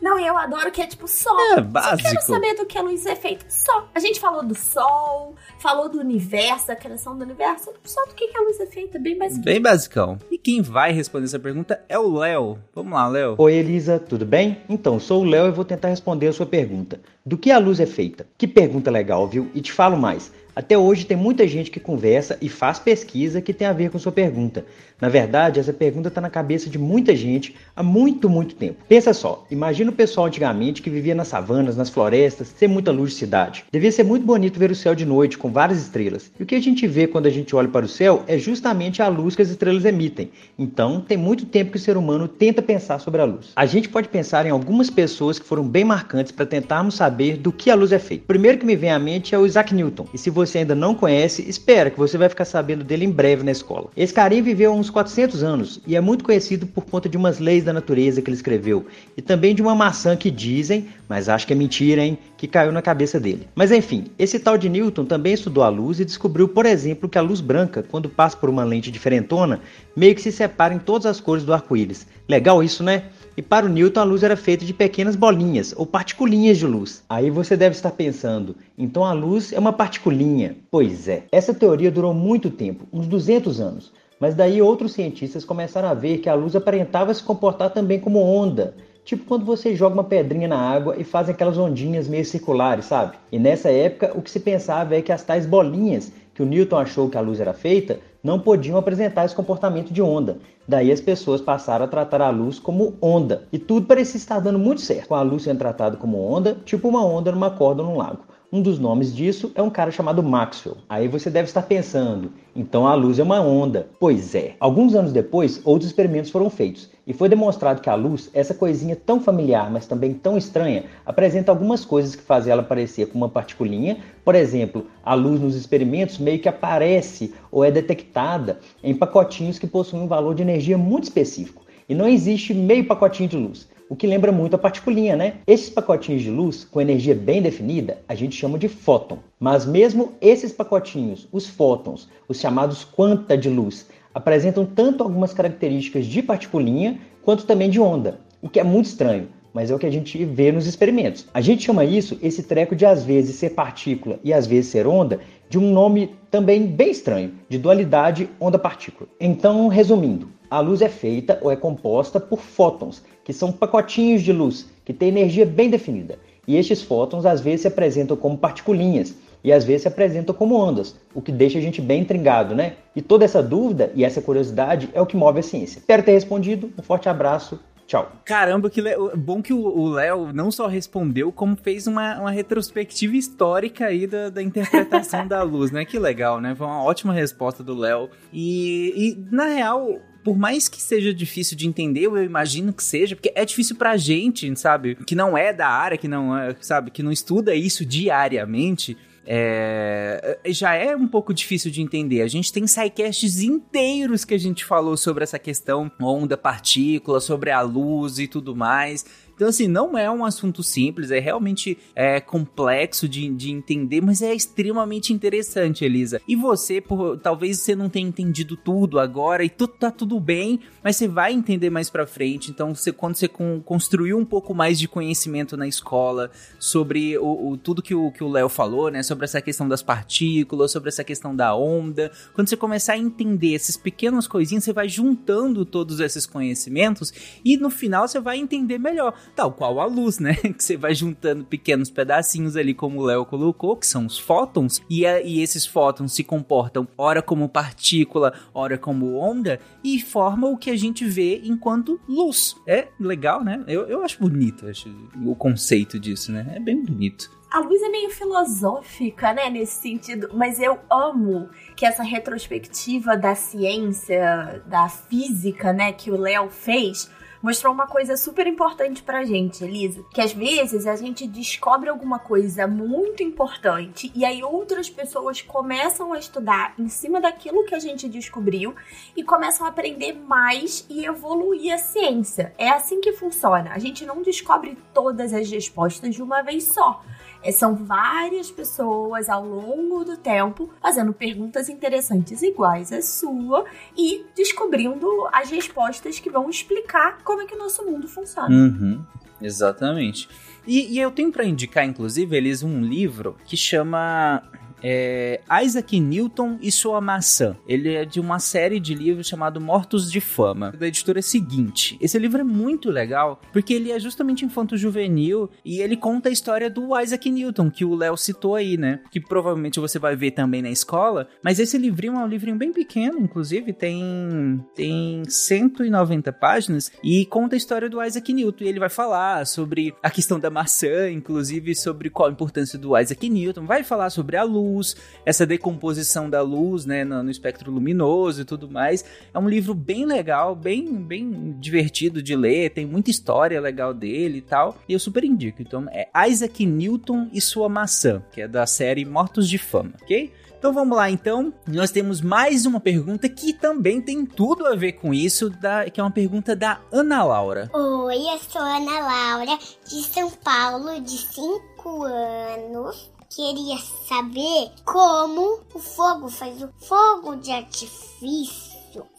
Não, 0.07 0.17
e 0.17 0.25
eu 0.25 0.37
adoro 0.37 0.71
que 0.71 0.81
é 0.81 0.87
tipo 0.87 1.05
sol. 1.05 1.37
É, 1.37 1.55
Só 1.55 1.61
básico. 1.61 2.09
quero 2.09 2.21
saber 2.21 2.53
do 2.55 2.65
que 2.65 2.77
a 2.77 2.81
luz 2.81 3.05
é 3.05 3.15
feita. 3.15 3.45
Só. 3.49 3.89
A 3.93 3.99
gente 3.99 4.21
falou 4.21 4.41
do 4.41 4.55
sol, 4.55 5.35
falou 5.59 5.89
do 5.89 5.99
universo, 5.99 6.67
da 6.67 6.77
criação 6.77 7.17
do 7.17 7.25
universo. 7.25 7.73
Só 7.83 8.05
do 8.05 8.13
que 8.13 8.27
que 8.27 8.37
a 8.37 8.41
luz 8.41 8.57
é 8.61 8.67
feita, 8.67 8.97
bem 8.97 9.17
básico. 9.17 9.43
Bem 9.43 9.61
basicão. 9.61 10.17
E 10.31 10.37
quem 10.37 10.61
vai 10.61 10.93
responder 10.93 11.25
essa 11.25 11.37
pergunta 11.39 11.83
é 11.89 11.99
o 11.99 12.19
Léo. 12.19 12.57
Vamos 12.73 12.93
lá, 12.93 13.05
Léo. 13.09 13.35
Oi, 13.37 13.53
Elisa, 13.53 13.99
tudo 13.99 14.25
bem? 14.25 14.61
Então, 14.69 14.97
sou 14.97 15.23
o 15.23 15.25
Léo 15.25 15.47
e 15.47 15.51
vou 15.51 15.65
tentar 15.65 15.89
responder 15.89 16.27
a 16.27 16.33
sua 16.33 16.45
pergunta. 16.45 17.01
Do 17.25 17.37
que 17.37 17.51
a 17.51 17.57
luz 17.57 17.81
é 17.81 17.85
feita? 17.85 18.25
Que 18.37 18.47
pergunta 18.47 18.89
legal, 18.89 19.27
viu? 19.27 19.51
E 19.53 19.59
te 19.59 19.73
falo 19.73 19.97
mais. 19.97 20.31
Até 20.57 20.75
hoje 20.75 21.05
tem 21.05 21.15
muita 21.15 21.47
gente 21.47 21.69
que 21.69 21.79
conversa 21.79 22.35
e 22.41 22.49
faz 22.49 22.79
pesquisa 22.79 23.39
que 23.39 23.53
tem 23.53 23.67
a 23.67 23.73
ver 23.73 23.91
com 23.91 23.99
sua 23.99 24.11
pergunta. 24.11 24.65
Na 24.99 25.07
verdade, 25.07 25.59
essa 25.59 25.71
pergunta 25.71 26.07
está 26.07 26.19
na 26.19 26.31
cabeça 26.31 26.67
de 26.67 26.79
muita 26.79 27.15
gente 27.15 27.55
há 27.75 27.83
muito, 27.83 28.27
muito 28.27 28.55
tempo. 28.55 28.83
Pensa 28.89 29.13
só, 29.13 29.45
imagina 29.51 29.91
o 29.91 29.93
pessoal 29.93 30.25
antigamente 30.25 30.81
que 30.81 30.89
vivia 30.89 31.13
nas 31.13 31.27
savanas, 31.27 31.77
nas 31.77 31.91
florestas, 31.91 32.51
sem 32.57 32.67
muita 32.67 32.91
luz 32.91 33.11
de 33.11 33.17
cidade. 33.17 33.65
Devia 33.71 33.91
ser 33.91 34.03
muito 34.03 34.25
bonito 34.25 34.57
ver 34.57 34.71
o 34.71 34.75
céu 34.75 34.95
de 34.95 35.05
noite 35.05 35.37
com 35.37 35.51
várias 35.51 35.79
estrelas. 35.79 36.31
E 36.39 36.41
o 36.41 36.45
que 36.47 36.55
a 36.55 36.59
gente 36.59 36.87
vê 36.87 37.05
quando 37.05 37.27
a 37.27 37.29
gente 37.29 37.55
olha 37.55 37.67
para 37.67 37.85
o 37.85 37.87
céu 37.87 38.23
é 38.25 38.39
justamente 38.39 38.99
a 38.99 39.07
luz 39.07 39.35
que 39.35 39.43
as 39.43 39.49
estrelas 39.49 39.85
emitem. 39.85 40.31
Então, 40.57 40.99
tem 40.99 41.17
muito 41.17 41.45
tempo 41.45 41.69
que 41.69 41.77
o 41.77 41.79
ser 41.79 41.97
humano 41.97 42.27
tenta 42.27 42.63
pensar 42.63 42.97
sobre 42.97 43.21
a 43.21 43.25
luz. 43.25 43.51
A 43.55 43.67
gente 43.67 43.89
pode 43.89 44.07
pensar 44.07 44.47
em 44.47 44.49
algumas 44.49 44.89
pessoas 44.89 45.37
que 45.37 45.45
foram 45.45 45.67
bem 45.67 45.83
marcantes 45.83 46.31
para 46.31 46.47
tentarmos 46.47 46.95
saber 46.95 47.37
do 47.37 47.51
que 47.51 47.69
a 47.69 47.75
luz 47.75 47.91
é 47.91 47.99
feita. 47.99 48.23
O 48.23 48.27
primeiro 48.27 48.57
que 48.57 48.65
me 48.65 48.75
vem 48.75 48.89
à 48.89 48.97
mente 48.97 49.35
é 49.35 49.37
o 49.37 49.45
Isaac 49.45 49.75
Newton. 49.75 50.07
E 50.11 50.17
se 50.17 50.31
você 50.31 50.46
ainda 50.55 50.75
não 50.75 50.93
conhece, 50.93 51.49
espera 51.49 51.89
que 51.89 51.97
você 51.97 52.15
vai 52.15 52.29
ficar 52.29 52.45
sabendo 52.45 52.83
dele 52.83 53.05
em 53.05 53.09
breve 53.09 53.41
na 53.41 53.51
escola. 53.51 53.89
Esse 53.97 54.13
carinha 54.13 54.43
viveu 54.43 54.71
há 54.71 54.75
uns 54.75 54.91
400 54.91 55.41
anos 55.41 55.81
e 55.87 55.95
é 55.95 56.01
muito 56.01 56.23
conhecido 56.23 56.67
por 56.67 56.85
conta 56.85 57.09
de 57.09 57.17
umas 57.17 57.39
leis 57.39 57.63
da 57.63 57.73
natureza 57.73 58.21
que 58.21 58.29
ele 58.29 58.37
escreveu 58.37 58.85
e 59.17 59.21
também 59.21 59.55
de 59.55 59.61
uma 59.63 59.73
maçã 59.73 60.15
que 60.15 60.29
dizem, 60.29 60.87
mas 61.09 61.27
acho 61.27 61.47
que 61.47 61.53
é 61.53 61.55
mentira, 61.55 62.03
hein, 62.03 62.19
que 62.37 62.47
caiu 62.47 62.71
na 62.71 62.81
cabeça 62.81 63.19
dele. 63.19 63.47
Mas 63.55 63.71
enfim, 63.71 64.05
esse 64.19 64.37
tal 64.37 64.57
de 64.57 64.69
Newton 64.69 65.05
também 65.05 65.33
estudou 65.33 65.63
a 65.63 65.69
luz 65.69 65.99
e 65.99 66.05
descobriu, 66.05 66.47
por 66.47 66.65
exemplo, 66.65 67.09
que 67.09 67.17
a 67.17 67.21
luz 67.21 67.41
branca, 67.41 67.83
quando 67.83 68.09
passa 68.09 68.37
por 68.37 68.49
uma 68.49 68.63
lente 68.63 68.91
diferentona, 68.91 69.59
meio 69.95 70.13
que 70.13 70.21
se 70.21 70.31
separa 70.31 70.73
em 70.73 70.79
todas 70.79 71.07
as 71.07 71.19
cores 71.19 71.43
do 71.43 71.53
arco-íris. 71.53 72.05
Legal 72.29 72.63
isso, 72.63 72.83
né? 72.83 73.05
E 73.37 73.41
para 73.43 73.67
o 73.67 73.69
Newton 73.69 73.99
a 73.99 74.03
luz 74.03 74.23
era 74.23 74.35
feita 74.35 74.65
de 74.65 74.73
pequenas 74.73 75.15
bolinhas 75.15 75.71
ou 75.77 75.85
particulinhas 75.85 76.57
de 76.57 76.65
luz. 76.65 77.03
Aí 77.07 77.29
você 77.29 77.55
deve 77.55 77.75
estar 77.75 77.91
pensando, 77.91 78.55
então 78.75 79.05
a 79.05 79.13
luz 79.13 79.53
é 79.53 79.59
uma 79.59 79.71
particulinha. 79.71 80.55
Pois 80.71 81.07
é, 81.07 81.25
essa 81.31 81.53
teoria 81.53 81.91
durou 81.91 82.15
muito 82.15 82.49
tempo, 82.49 82.87
uns 82.91 83.05
200 83.05 83.61
anos. 83.61 83.93
Mas 84.19 84.33
daí 84.33 84.59
outros 84.59 84.93
cientistas 84.93 85.45
começaram 85.45 85.87
a 85.87 85.93
ver 85.93 86.17
que 86.17 86.27
a 86.27 86.33
luz 86.33 86.55
aparentava 86.55 87.13
se 87.13 87.21
comportar 87.21 87.69
também 87.69 87.99
como 87.99 88.19
onda. 88.19 88.73
Tipo 89.05 89.25
quando 89.25 89.45
você 89.45 89.75
joga 89.75 89.93
uma 89.93 90.03
pedrinha 90.03 90.47
na 90.47 90.57
água 90.57 90.95
e 90.97 91.03
faz 91.03 91.29
aquelas 91.29 91.59
ondinhas 91.59 92.07
meio 92.07 92.25
circulares, 92.25 92.85
sabe? 92.85 93.17
E 93.31 93.37
nessa 93.37 93.69
época 93.69 94.13
o 94.15 94.21
que 94.23 94.31
se 94.31 94.39
pensava 94.39 94.95
é 94.95 95.01
que 95.03 95.11
as 95.11 95.21
tais 95.21 95.45
bolinhas 95.45 96.11
que 96.33 96.41
o 96.41 96.45
Newton 96.45 96.77
achou 96.77 97.07
que 97.07 97.17
a 97.17 97.21
luz 97.21 97.39
era 97.39 97.53
feita 97.53 97.99
não 98.27 98.37
podiam 98.37 98.77
apresentar 98.77 99.23
esse 99.23 99.33
comportamento 99.33 99.93
de 99.93 100.01
onda. 100.01 100.39
Daí 100.67 100.91
as 100.91 100.99
pessoas 100.99 101.39
passaram 101.39 101.85
a 101.85 101.87
tratar 101.87 102.21
a 102.21 102.29
luz 102.29 102.59
como 102.59 102.93
onda. 103.01 103.47
E 103.53 103.57
tudo 103.57 103.87
parecia 103.87 104.17
estar 104.17 104.41
dando 104.41 104.59
muito 104.59 104.81
certo, 104.81 105.07
com 105.07 105.15
a 105.15 105.21
luz 105.21 105.43
sendo 105.43 105.59
tratada 105.59 105.95
como 105.95 106.21
onda, 106.21 106.57
tipo 106.65 106.89
uma 106.89 107.05
onda 107.05 107.31
numa 107.31 107.49
corda 107.49 107.81
num 107.81 107.95
lago. 107.95 108.25
Um 108.51 108.61
dos 108.61 108.77
nomes 108.79 109.15
disso 109.15 109.49
é 109.55 109.61
um 109.61 109.69
cara 109.69 109.91
chamado 109.91 110.21
Maxwell. 110.21 110.75
Aí 110.89 111.07
você 111.07 111.29
deve 111.29 111.47
estar 111.47 111.61
pensando, 111.61 112.33
então 112.53 112.85
a 112.85 112.95
luz 112.95 113.17
é 113.17 113.23
uma 113.23 113.39
onda. 113.39 113.87
Pois 113.97 114.35
é. 114.35 114.55
Alguns 114.59 114.93
anos 114.93 115.13
depois, 115.13 115.61
outros 115.63 115.89
experimentos 115.89 116.29
foram 116.29 116.49
feitos 116.49 116.89
e 117.07 117.13
foi 117.13 117.29
demonstrado 117.29 117.79
que 117.79 117.89
a 117.89 117.95
luz, 117.95 118.29
essa 118.33 118.53
coisinha 118.53 118.93
tão 118.93 119.21
familiar, 119.21 119.71
mas 119.71 119.87
também 119.87 120.13
tão 120.13 120.37
estranha, 120.37 120.83
apresenta 121.05 121.53
algumas 121.53 121.85
coisas 121.85 122.17
que 122.17 122.21
fazem 122.21 122.51
ela 122.51 122.61
parecer 122.61 123.07
com 123.07 123.17
uma 123.17 123.29
particulinha. 123.29 123.97
Por 124.25 124.35
exemplo, 124.35 124.87
a 125.01 125.13
luz 125.13 125.39
nos 125.39 125.55
experimentos 125.55 126.17
meio 126.17 126.39
que 126.39 126.49
aparece 126.49 127.33
ou 127.49 127.63
é 127.63 127.71
detectada 127.71 128.59
em 128.83 128.93
pacotinhos 128.93 129.57
que 129.57 129.65
possuem 129.65 130.03
um 130.03 130.07
valor 130.07 130.35
de 130.35 130.41
energia 130.41 130.77
muito 130.77 131.05
específico. 131.05 131.65
E 131.87 131.95
não 131.95 132.09
existe 132.09 132.53
meio 132.53 132.85
pacotinho 132.85 133.29
de 133.29 133.37
luz 133.37 133.69
o 133.89 133.95
que 133.95 134.07
lembra 134.07 134.31
muito 134.31 134.55
a 134.55 134.59
particulinha, 134.59 135.15
né? 135.15 135.35
Esses 135.47 135.69
pacotinhos 135.69 136.21
de 136.21 136.29
luz 136.29 136.65
com 136.65 136.81
energia 136.81 137.15
bem 137.15 137.41
definida, 137.41 137.99
a 138.07 138.15
gente 138.15 138.35
chama 138.35 138.59
de 138.59 138.67
fóton. 138.67 139.19
Mas 139.39 139.65
mesmo 139.65 140.13
esses 140.19 140.51
pacotinhos, 140.51 141.27
os 141.31 141.47
fótons, 141.47 142.09
os 142.27 142.39
chamados 142.39 142.83
quanta 142.83 143.37
de 143.37 143.49
luz, 143.49 143.87
apresentam 144.17 144.65
tanto 144.65 145.03
algumas 145.03 145.31
características 145.31 146.07
de 146.07 146.23
particulinha 146.23 146.99
quanto 147.21 147.45
também 147.45 147.69
de 147.69 147.79
onda, 147.79 148.19
o 148.41 148.49
que 148.49 148.59
é 148.59 148.63
muito 148.63 148.87
estranho. 148.87 149.27
Mas 149.53 149.69
é 149.69 149.75
o 149.75 149.77
que 149.77 149.85
a 149.85 149.91
gente 149.91 150.25
vê 150.25 150.51
nos 150.51 150.65
experimentos. 150.65 151.27
A 151.31 151.39
gente 151.39 151.63
chama 151.63 151.85
isso, 151.85 152.17
esse 152.21 152.41
treco 152.41 152.75
de 152.75 152.83
às 152.83 153.03
vezes 153.03 153.35
ser 153.35 153.51
partícula 153.51 154.19
e 154.23 154.33
às 154.33 154.47
vezes 154.47 154.71
ser 154.71 154.87
onda, 154.87 155.19
de 155.47 155.59
um 155.59 155.71
nome 155.71 156.15
também 156.31 156.65
bem 156.65 156.89
estranho, 156.89 157.33
de 157.47 157.59
dualidade 157.59 158.27
onda-partícula. 158.39 159.07
Então, 159.19 159.67
resumindo, 159.67 160.29
a 160.49 160.59
luz 160.61 160.81
é 160.81 160.89
feita 160.89 161.37
ou 161.43 161.51
é 161.51 161.55
composta 161.55 162.19
por 162.19 162.39
fótons, 162.39 163.03
que 163.23 163.31
são 163.31 163.51
pacotinhos 163.51 164.23
de 164.23 164.33
luz 164.33 164.67
que 164.83 164.93
têm 164.93 165.09
energia 165.09 165.45
bem 165.45 165.69
definida. 165.69 166.17
E 166.47 166.55
estes 166.55 166.81
fótons 166.81 167.23
às 167.23 167.39
vezes 167.39 167.61
se 167.61 167.67
apresentam 167.67 168.17
como 168.17 168.37
particulinhas 168.37 169.13
e 169.43 169.51
às 169.51 169.63
vezes 169.63 169.83
se 169.83 169.87
apresentam 169.87 170.33
como 170.35 170.55
ondas, 170.55 170.95
o 171.13 171.21
que 171.21 171.31
deixa 171.31 171.57
a 171.57 171.61
gente 171.61 171.81
bem 171.81 172.01
intrigado, 172.01 172.55
né? 172.55 172.73
E 172.95 173.01
toda 173.01 173.25
essa 173.25 173.41
dúvida 173.41 173.91
e 173.95 174.03
essa 174.03 174.21
curiosidade 174.21 174.89
é 174.93 175.01
o 175.01 175.05
que 175.05 175.15
move 175.15 175.39
a 175.39 175.43
ciência. 175.43 175.79
Espero 175.79 176.03
ter 176.03 176.11
respondido. 176.11 176.71
Um 176.77 176.81
forte 176.81 177.07
abraço. 177.07 177.59
Tchau. 177.87 178.11
Caramba, 178.25 178.69
que 178.69 178.81
le... 178.81 178.91
bom 179.15 179.41
que 179.41 179.53
o 179.53 179.87
Léo 179.87 180.33
não 180.33 180.51
só 180.51 180.67
respondeu, 180.67 181.31
como 181.31 181.55
fez 181.55 181.87
uma, 181.87 182.19
uma 182.19 182.31
retrospectiva 182.31 183.15
histórica 183.15 183.85
aí 183.85 184.05
da, 184.05 184.29
da 184.29 184.43
interpretação 184.43 185.25
da 185.25 185.41
luz, 185.41 185.71
né? 185.71 185.85
Que 185.85 185.97
legal, 185.97 186.41
né? 186.41 186.53
Foi 186.53 186.67
uma 186.67 186.83
ótima 186.83 187.13
resposta 187.13 187.63
do 187.63 187.73
Léo. 187.73 188.09
E, 188.33 188.93
e, 188.93 189.33
na 189.33 189.45
real, 189.45 190.01
por 190.21 190.37
mais 190.37 190.67
que 190.67 190.81
seja 190.81 191.13
difícil 191.13 191.55
de 191.55 191.65
entender, 191.65 192.01
eu 192.01 192.21
imagino 192.21 192.73
que 192.73 192.83
seja, 192.83 193.15
porque 193.15 193.31
é 193.33 193.45
difícil 193.45 193.77
pra 193.77 193.95
gente, 193.95 194.53
sabe? 194.59 194.95
Que 194.95 195.15
não 195.15 195.37
é 195.37 195.53
da 195.53 195.69
área, 195.69 195.97
que 195.97 196.09
não 196.09 196.37
é, 196.37 196.53
sabe, 196.59 196.91
que 196.91 197.01
não 197.01 197.13
estuda 197.13 197.55
isso 197.55 197.85
diariamente. 197.85 198.97
É, 199.29 200.39
já 200.45 200.73
é 200.73 200.95
um 200.95 201.07
pouco 201.07 201.33
difícil 201.33 201.69
de 201.69 201.81
entender. 201.81 202.21
A 202.21 202.27
gente 202.27 202.51
tem 202.51 202.65
sidecasts 202.65 203.41
inteiros 203.41 204.23
que 204.23 204.33
a 204.33 204.37
gente 204.37 204.63
falou 204.63 204.95
sobre 204.95 205.23
essa 205.23 205.37
questão 205.37 205.91
onda, 205.99 206.37
partícula, 206.37 207.19
sobre 207.19 207.51
a 207.51 207.59
luz 207.59 208.19
e 208.19 208.27
tudo 208.27 208.55
mais. 208.55 209.05
Então, 209.37 209.49
assim, 209.49 209.67
não 209.67 209.95
é 209.95 210.09
um 210.09 210.25
assunto 210.25 210.63
simples, 210.63 211.11
é 211.11 211.19
realmente 211.19 211.77
é, 211.95 212.19
complexo 212.19 213.07
de, 213.07 213.29
de 213.29 213.51
entender, 213.51 214.01
mas 214.01 214.23
é 214.23 214.33
extremamente 214.33 215.13
interessante, 215.13 215.85
Elisa. 215.85 216.19
E 216.27 216.35
você, 216.35 216.81
por, 216.81 217.19
talvez 217.19 217.59
você 217.59 217.75
não 217.75 217.87
tenha 217.87 218.07
entendido 218.07 218.57
tudo 218.57 218.99
agora 218.99 219.43
e 219.43 219.49
tudo 219.49 219.73
tá 219.73 219.91
tudo 219.91 220.19
bem, 220.19 220.59
mas 220.83 220.95
você 220.95 221.07
vai 221.07 221.33
entender 221.33 221.69
mais 221.69 221.87
pra 221.87 222.07
frente. 222.07 222.49
Então, 222.49 222.73
você, 222.73 222.91
quando 222.91 223.15
você 223.15 223.29
construiu 223.63 224.17
um 224.17 224.25
pouco 224.25 224.55
mais 224.55 224.79
de 224.79 224.87
conhecimento 224.87 225.55
na 225.55 225.67
escola 225.67 226.31
sobre 226.57 227.15
o, 227.19 227.51
o 227.51 227.57
tudo 227.57 227.83
que 227.83 227.93
o 227.93 228.11
que 228.11 228.23
o 228.23 228.29
Léo 228.29 228.49
falou, 228.49 228.89
né? 228.89 229.03
Sobre 229.03 229.25
essa 229.25 229.39
questão 229.39 229.69
das 229.69 229.83
partículas, 229.83 230.71
sobre 230.71 230.89
essa 230.89 231.03
questão 231.03 231.35
da 231.35 231.55
onda. 231.55 232.11
Quando 232.33 232.47
você 232.47 232.57
começar 232.57 232.93
a 232.93 232.97
entender 232.97 233.53
essas 233.53 233.77
pequenas 233.77 234.27
coisinhas, 234.27 234.63
você 234.63 234.73
vai 234.73 234.89
juntando 234.89 235.63
todos 235.63 235.99
esses 235.99 236.25
conhecimentos 236.25 237.13
e 237.45 237.55
no 237.55 237.69
final 237.69 238.07
você 238.07 238.19
vai 238.19 238.39
entender 238.39 238.79
melhor 238.79 239.13
tal 239.35 239.51
qual 239.51 239.79
a 239.79 239.85
luz, 239.85 240.19
né? 240.19 240.35
Que 240.57 240.63
você 240.63 240.77
vai 240.77 240.95
juntando 240.95 241.43
pequenos 241.43 241.89
pedacinhos 241.89 242.55
ali, 242.55 242.73
como 242.73 242.99
o 242.99 243.05
Léo 243.05 243.25
colocou, 243.25 243.75
que 243.75 243.85
são 243.85 244.05
os 244.05 244.17
fótons, 244.17 244.81
e, 244.89 245.05
a, 245.05 245.21
e 245.21 245.41
esses 245.41 245.65
fótons 245.65 246.13
se 246.13 246.23
comportam 246.23 246.87
ora 246.97 247.21
como 247.21 247.49
partícula, 247.49 248.33
ora 248.53 248.77
como 248.77 249.17
onda, 249.17 249.59
e 249.83 249.99
formam 249.99 250.53
o 250.53 250.57
que 250.57 250.69
a 250.69 250.75
gente 250.75 251.05
vê 251.05 251.41
enquanto 251.43 251.99
luz. 252.07 252.55
É 252.67 252.87
legal, 252.99 253.43
né? 253.43 253.63
Eu, 253.67 253.87
eu 253.87 254.03
acho 254.03 254.19
bonito 254.19 254.67
acho, 254.67 254.89
o 255.25 255.35
conceito 255.35 255.99
disso, 255.99 256.31
né? 256.31 256.53
É 256.55 256.59
bem 256.59 256.83
bonito. 256.83 257.29
A 257.49 257.59
luz 257.59 257.81
é 257.81 257.87
meio 257.87 258.09
filosófica, 258.09 259.33
né, 259.33 259.49
nesse 259.49 259.81
sentido, 259.81 260.29
mas 260.33 260.59
eu 260.59 260.77
amo 260.91 261.49
que 261.77 261.85
essa 261.85 262.03
retrospectiva 262.03 263.15
da 263.15 263.35
ciência, 263.35 264.61
da 264.65 264.89
física, 264.89 265.71
né, 265.71 265.93
que 265.93 266.11
o 266.11 266.19
Léo 266.19 266.49
fez, 266.49 267.09
mostrou 267.41 267.73
uma 267.73 267.87
coisa 267.87 268.17
super 268.17 268.47
importante 268.47 269.03
pra 269.03 269.23
gente, 269.23 269.63
Elisa. 269.63 270.03
Que 270.13 270.21
às 270.21 270.33
vezes 270.33 270.87
a 270.87 270.95
gente 270.95 271.27
descobre 271.27 271.89
alguma 271.89 272.19
coisa 272.19 272.67
muito 272.67 273.23
importante 273.23 274.11
e 274.15 274.25
aí 274.25 274.43
outras 274.43 274.89
pessoas 274.89 275.41
começam 275.41 276.13
a 276.13 276.19
estudar 276.19 276.73
em 276.77 276.89
cima 276.89 277.21
daquilo 277.21 277.65
que 277.65 277.75
a 277.75 277.79
gente 277.79 278.07
descobriu 278.07 278.75
e 279.15 279.23
começam 279.23 279.65
a 279.65 279.69
aprender 279.69 280.13
mais 280.13 280.85
e 280.89 281.05
evoluir 281.05 281.73
a 281.73 281.77
ciência. 281.77 282.53
É 282.57 282.69
assim 282.69 283.01
que 283.01 283.13
funciona. 283.13 283.71
A 283.71 283.79
gente 283.79 284.05
não 284.05 284.21
descobre 284.21 284.77
todas 284.93 285.33
as 285.33 285.49
respostas 285.49 286.15
de 286.15 286.21
uma 286.21 286.41
vez 286.41 286.65
só. 286.65 287.03
É, 287.43 287.51
são 287.51 287.75
várias 287.75 288.51
pessoas 288.51 289.29
ao 289.29 289.45
longo 289.45 290.03
do 290.03 290.17
tempo 290.17 290.69
fazendo 290.81 291.13
perguntas 291.13 291.69
interessantes 291.69 292.41
iguais 292.41 292.91
à 292.91 293.01
sua 293.01 293.65
e 293.95 294.25
descobrindo 294.35 295.07
as 295.31 295.49
respostas 295.49 296.19
que 296.19 296.29
vão 296.29 296.49
explicar 296.49 297.19
como 297.23 297.41
é 297.41 297.45
que 297.45 297.55
o 297.55 297.57
nosso 297.57 297.83
mundo 297.85 298.07
funciona. 298.07 298.49
Uhum, 298.49 299.03
exatamente. 299.41 300.27
E, 300.65 300.93
e 300.93 300.99
eu 300.99 301.11
tenho 301.11 301.31
para 301.31 301.45
indicar, 301.45 301.85
inclusive, 301.85 302.35
eles 302.35 302.61
um 302.61 302.81
livro 302.81 303.37
que 303.45 303.55
chama 303.55 304.43
é 304.83 305.41
Isaac 305.63 305.99
Newton 305.99 306.57
e 306.61 306.71
sua 306.71 307.01
maçã. 307.01 307.55
Ele 307.67 307.93
é 307.93 308.05
de 308.05 308.19
uma 308.19 308.39
série 308.39 308.79
de 308.79 308.93
livros 308.93 309.27
chamado 309.27 309.59
Mortos 309.59 310.11
de 310.11 310.21
Fama, 310.21 310.71
da 310.71 310.87
editora 310.87 311.21
seguinte. 311.21 311.97
Esse 312.01 312.17
livro 312.19 312.41
é 312.41 312.43
muito 312.43 312.89
legal 312.89 313.41
porque 313.51 313.73
ele 313.73 313.91
é 313.91 313.99
justamente 313.99 314.45
infanto-juvenil 314.45 315.49
e 315.63 315.81
ele 315.81 315.97
conta 315.97 316.29
a 316.29 316.31
história 316.31 316.69
do 316.69 316.99
Isaac 316.99 317.29
Newton, 317.29 317.69
que 317.69 317.85
o 317.85 317.95
Léo 317.95 318.17
citou 318.17 318.55
aí, 318.55 318.77
né? 318.77 319.01
Que 319.11 319.19
provavelmente 319.19 319.79
você 319.79 319.97
vai 319.97 320.15
ver 320.15 320.31
também 320.31 320.61
na 320.61 320.69
escola. 320.69 321.27
Mas 321.43 321.59
esse 321.59 321.77
livrinho 321.77 322.15
é 322.15 322.19
um 322.19 322.27
livrinho 322.27 322.57
bem 322.57 322.71
pequeno, 322.71 323.19
inclusive, 323.19 323.73
tem, 323.73 324.63
tem 324.75 325.23
190 325.27 326.31
páginas 326.33 326.91
e 327.03 327.25
conta 327.25 327.55
a 327.55 327.57
história 327.57 327.89
do 327.89 328.03
Isaac 328.03 328.31
Newton. 328.31 328.63
E 328.63 328.67
ele 328.67 328.79
vai 328.79 328.89
falar 328.89 329.45
sobre 329.45 329.93
a 330.03 330.09
questão 330.09 330.39
da 330.39 330.49
maçã, 330.49 331.09
inclusive 331.09 331.75
sobre 331.75 332.09
qual 332.09 332.29
a 332.29 332.31
importância 332.31 332.77
do 332.77 332.97
Isaac 332.97 333.29
Newton. 333.29 333.65
Vai 333.65 333.83
falar 333.83 334.09
sobre 334.09 334.37
a 334.37 334.43
luz 334.43 334.66
luz, 334.67 334.95
essa 335.25 335.45
decomposição 335.45 336.29
da 336.29 336.41
luz, 336.41 336.85
né, 336.85 337.03
no, 337.03 337.23
no, 337.23 337.31
espectro 337.31 337.71
luminoso 337.71 338.41
e 338.41 338.45
tudo 338.45 338.69
mais. 338.69 339.03
É 339.33 339.39
um 339.39 339.47
livro 339.47 339.73
bem 339.73 340.05
legal, 340.05 340.55
bem, 340.55 340.85
bem 341.01 341.55
divertido 341.59 342.21
de 342.21 342.35
ler, 342.35 342.71
tem 342.71 342.85
muita 342.85 343.09
história 343.09 343.59
legal 343.59 343.93
dele 343.93 344.39
e 344.39 344.41
tal. 344.41 344.77
E 344.87 344.93
eu 344.93 344.99
super 344.99 345.23
indico. 345.23 345.61
Então, 345.61 345.85
é 345.89 346.07
Isaac 346.27 346.65
Newton 346.65 347.29
e 347.31 347.41
sua 347.41 347.69
maçã, 347.69 348.21
que 348.31 348.41
é 348.41 348.47
da 348.47 348.65
série 348.65 349.05
Mortos 349.05 349.47
de 349.49 349.57
Fama, 349.57 349.93
ok? 350.01 350.31
Então 350.57 350.73
vamos 350.73 350.97
lá, 350.97 351.09
então. 351.09 351.53
Nós 351.67 351.91
temos 351.91 352.19
mais 352.19 352.65
uma 352.65 352.79
pergunta 352.79 353.29
que 353.29 353.53
também 353.53 354.01
tem 354.01 354.25
tudo 354.25 354.65
a 354.65 354.75
ver 354.75 354.93
com 354.93 355.13
isso, 355.13 355.51
da, 355.51 355.87
que 355.89 355.99
é 355.99 356.03
uma 356.03 356.11
pergunta 356.11 356.55
da 356.55 356.81
Ana 356.91 357.23
Laura. 357.23 357.69
Oi, 357.73 358.15
eu 358.15 358.39
sou 358.49 358.61
Ana 358.61 358.99
Laura, 358.99 359.57
de 359.87 360.03
São 360.03 360.31
Paulo, 360.31 360.99
de 361.01 361.17
5 361.17 362.03
anos 362.03 363.16
queria 363.29 363.77
saber 364.07 364.71
como 364.85 365.59
o 365.73 365.79
fogo 365.79 366.29
faz 366.29 366.61
o 366.61 366.69
fogo 366.79 367.35
de 367.37 367.51
artifício 367.51 368.67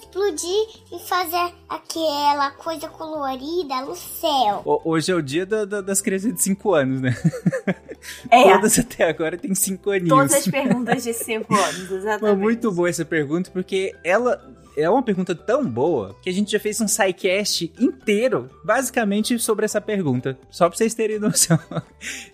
explodir 0.08 0.66
e 0.92 0.98
fazer 0.98 1.54
aquela 1.68 2.50
coisa 2.52 2.88
colorida 2.88 3.82
no 3.82 3.94
céu. 3.94 4.62
Hoje 4.84 5.12
é 5.12 5.14
o 5.14 5.22
dia 5.22 5.44
da, 5.44 5.64
da, 5.64 5.80
das 5.80 6.00
crianças 6.00 6.34
de 6.34 6.42
5 6.42 6.74
anos, 6.74 7.00
né? 7.00 7.14
É. 8.30 8.54
Todas 8.54 8.78
até 8.78 9.08
agora 9.08 9.36
têm 9.36 9.54
5 9.54 9.90
aninhos. 9.90 10.08
Todas 10.08 10.32
as 10.32 10.46
perguntas 10.46 11.02
de 11.02 11.12
5 11.12 11.52
anos, 11.52 11.90
exatamente. 11.90 12.20
Foi 12.20 12.36
muito 12.36 12.70
boa 12.70 12.88
essa 12.88 13.04
pergunta, 13.04 13.50
porque 13.50 13.92
ela 14.04 14.40
é 14.78 14.88
uma 14.88 15.02
pergunta 15.02 15.34
tão 15.34 15.64
boa 15.64 16.14
que 16.22 16.30
a 16.30 16.32
gente 16.32 16.52
já 16.52 16.60
fez 16.60 16.80
um 16.80 16.86
sidecast 16.86 17.72
inteiro, 17.78 18.48
basicamente, 18.64 19.38
sobre 19.38 19.64
essa 19.64 19.80
pergunta. 19.80 20.38
Só 20.50 20.68
pra 20.68 20.76
vocês 20.76 20.94
terem 20.94 21.18
noção. 21.18 21.58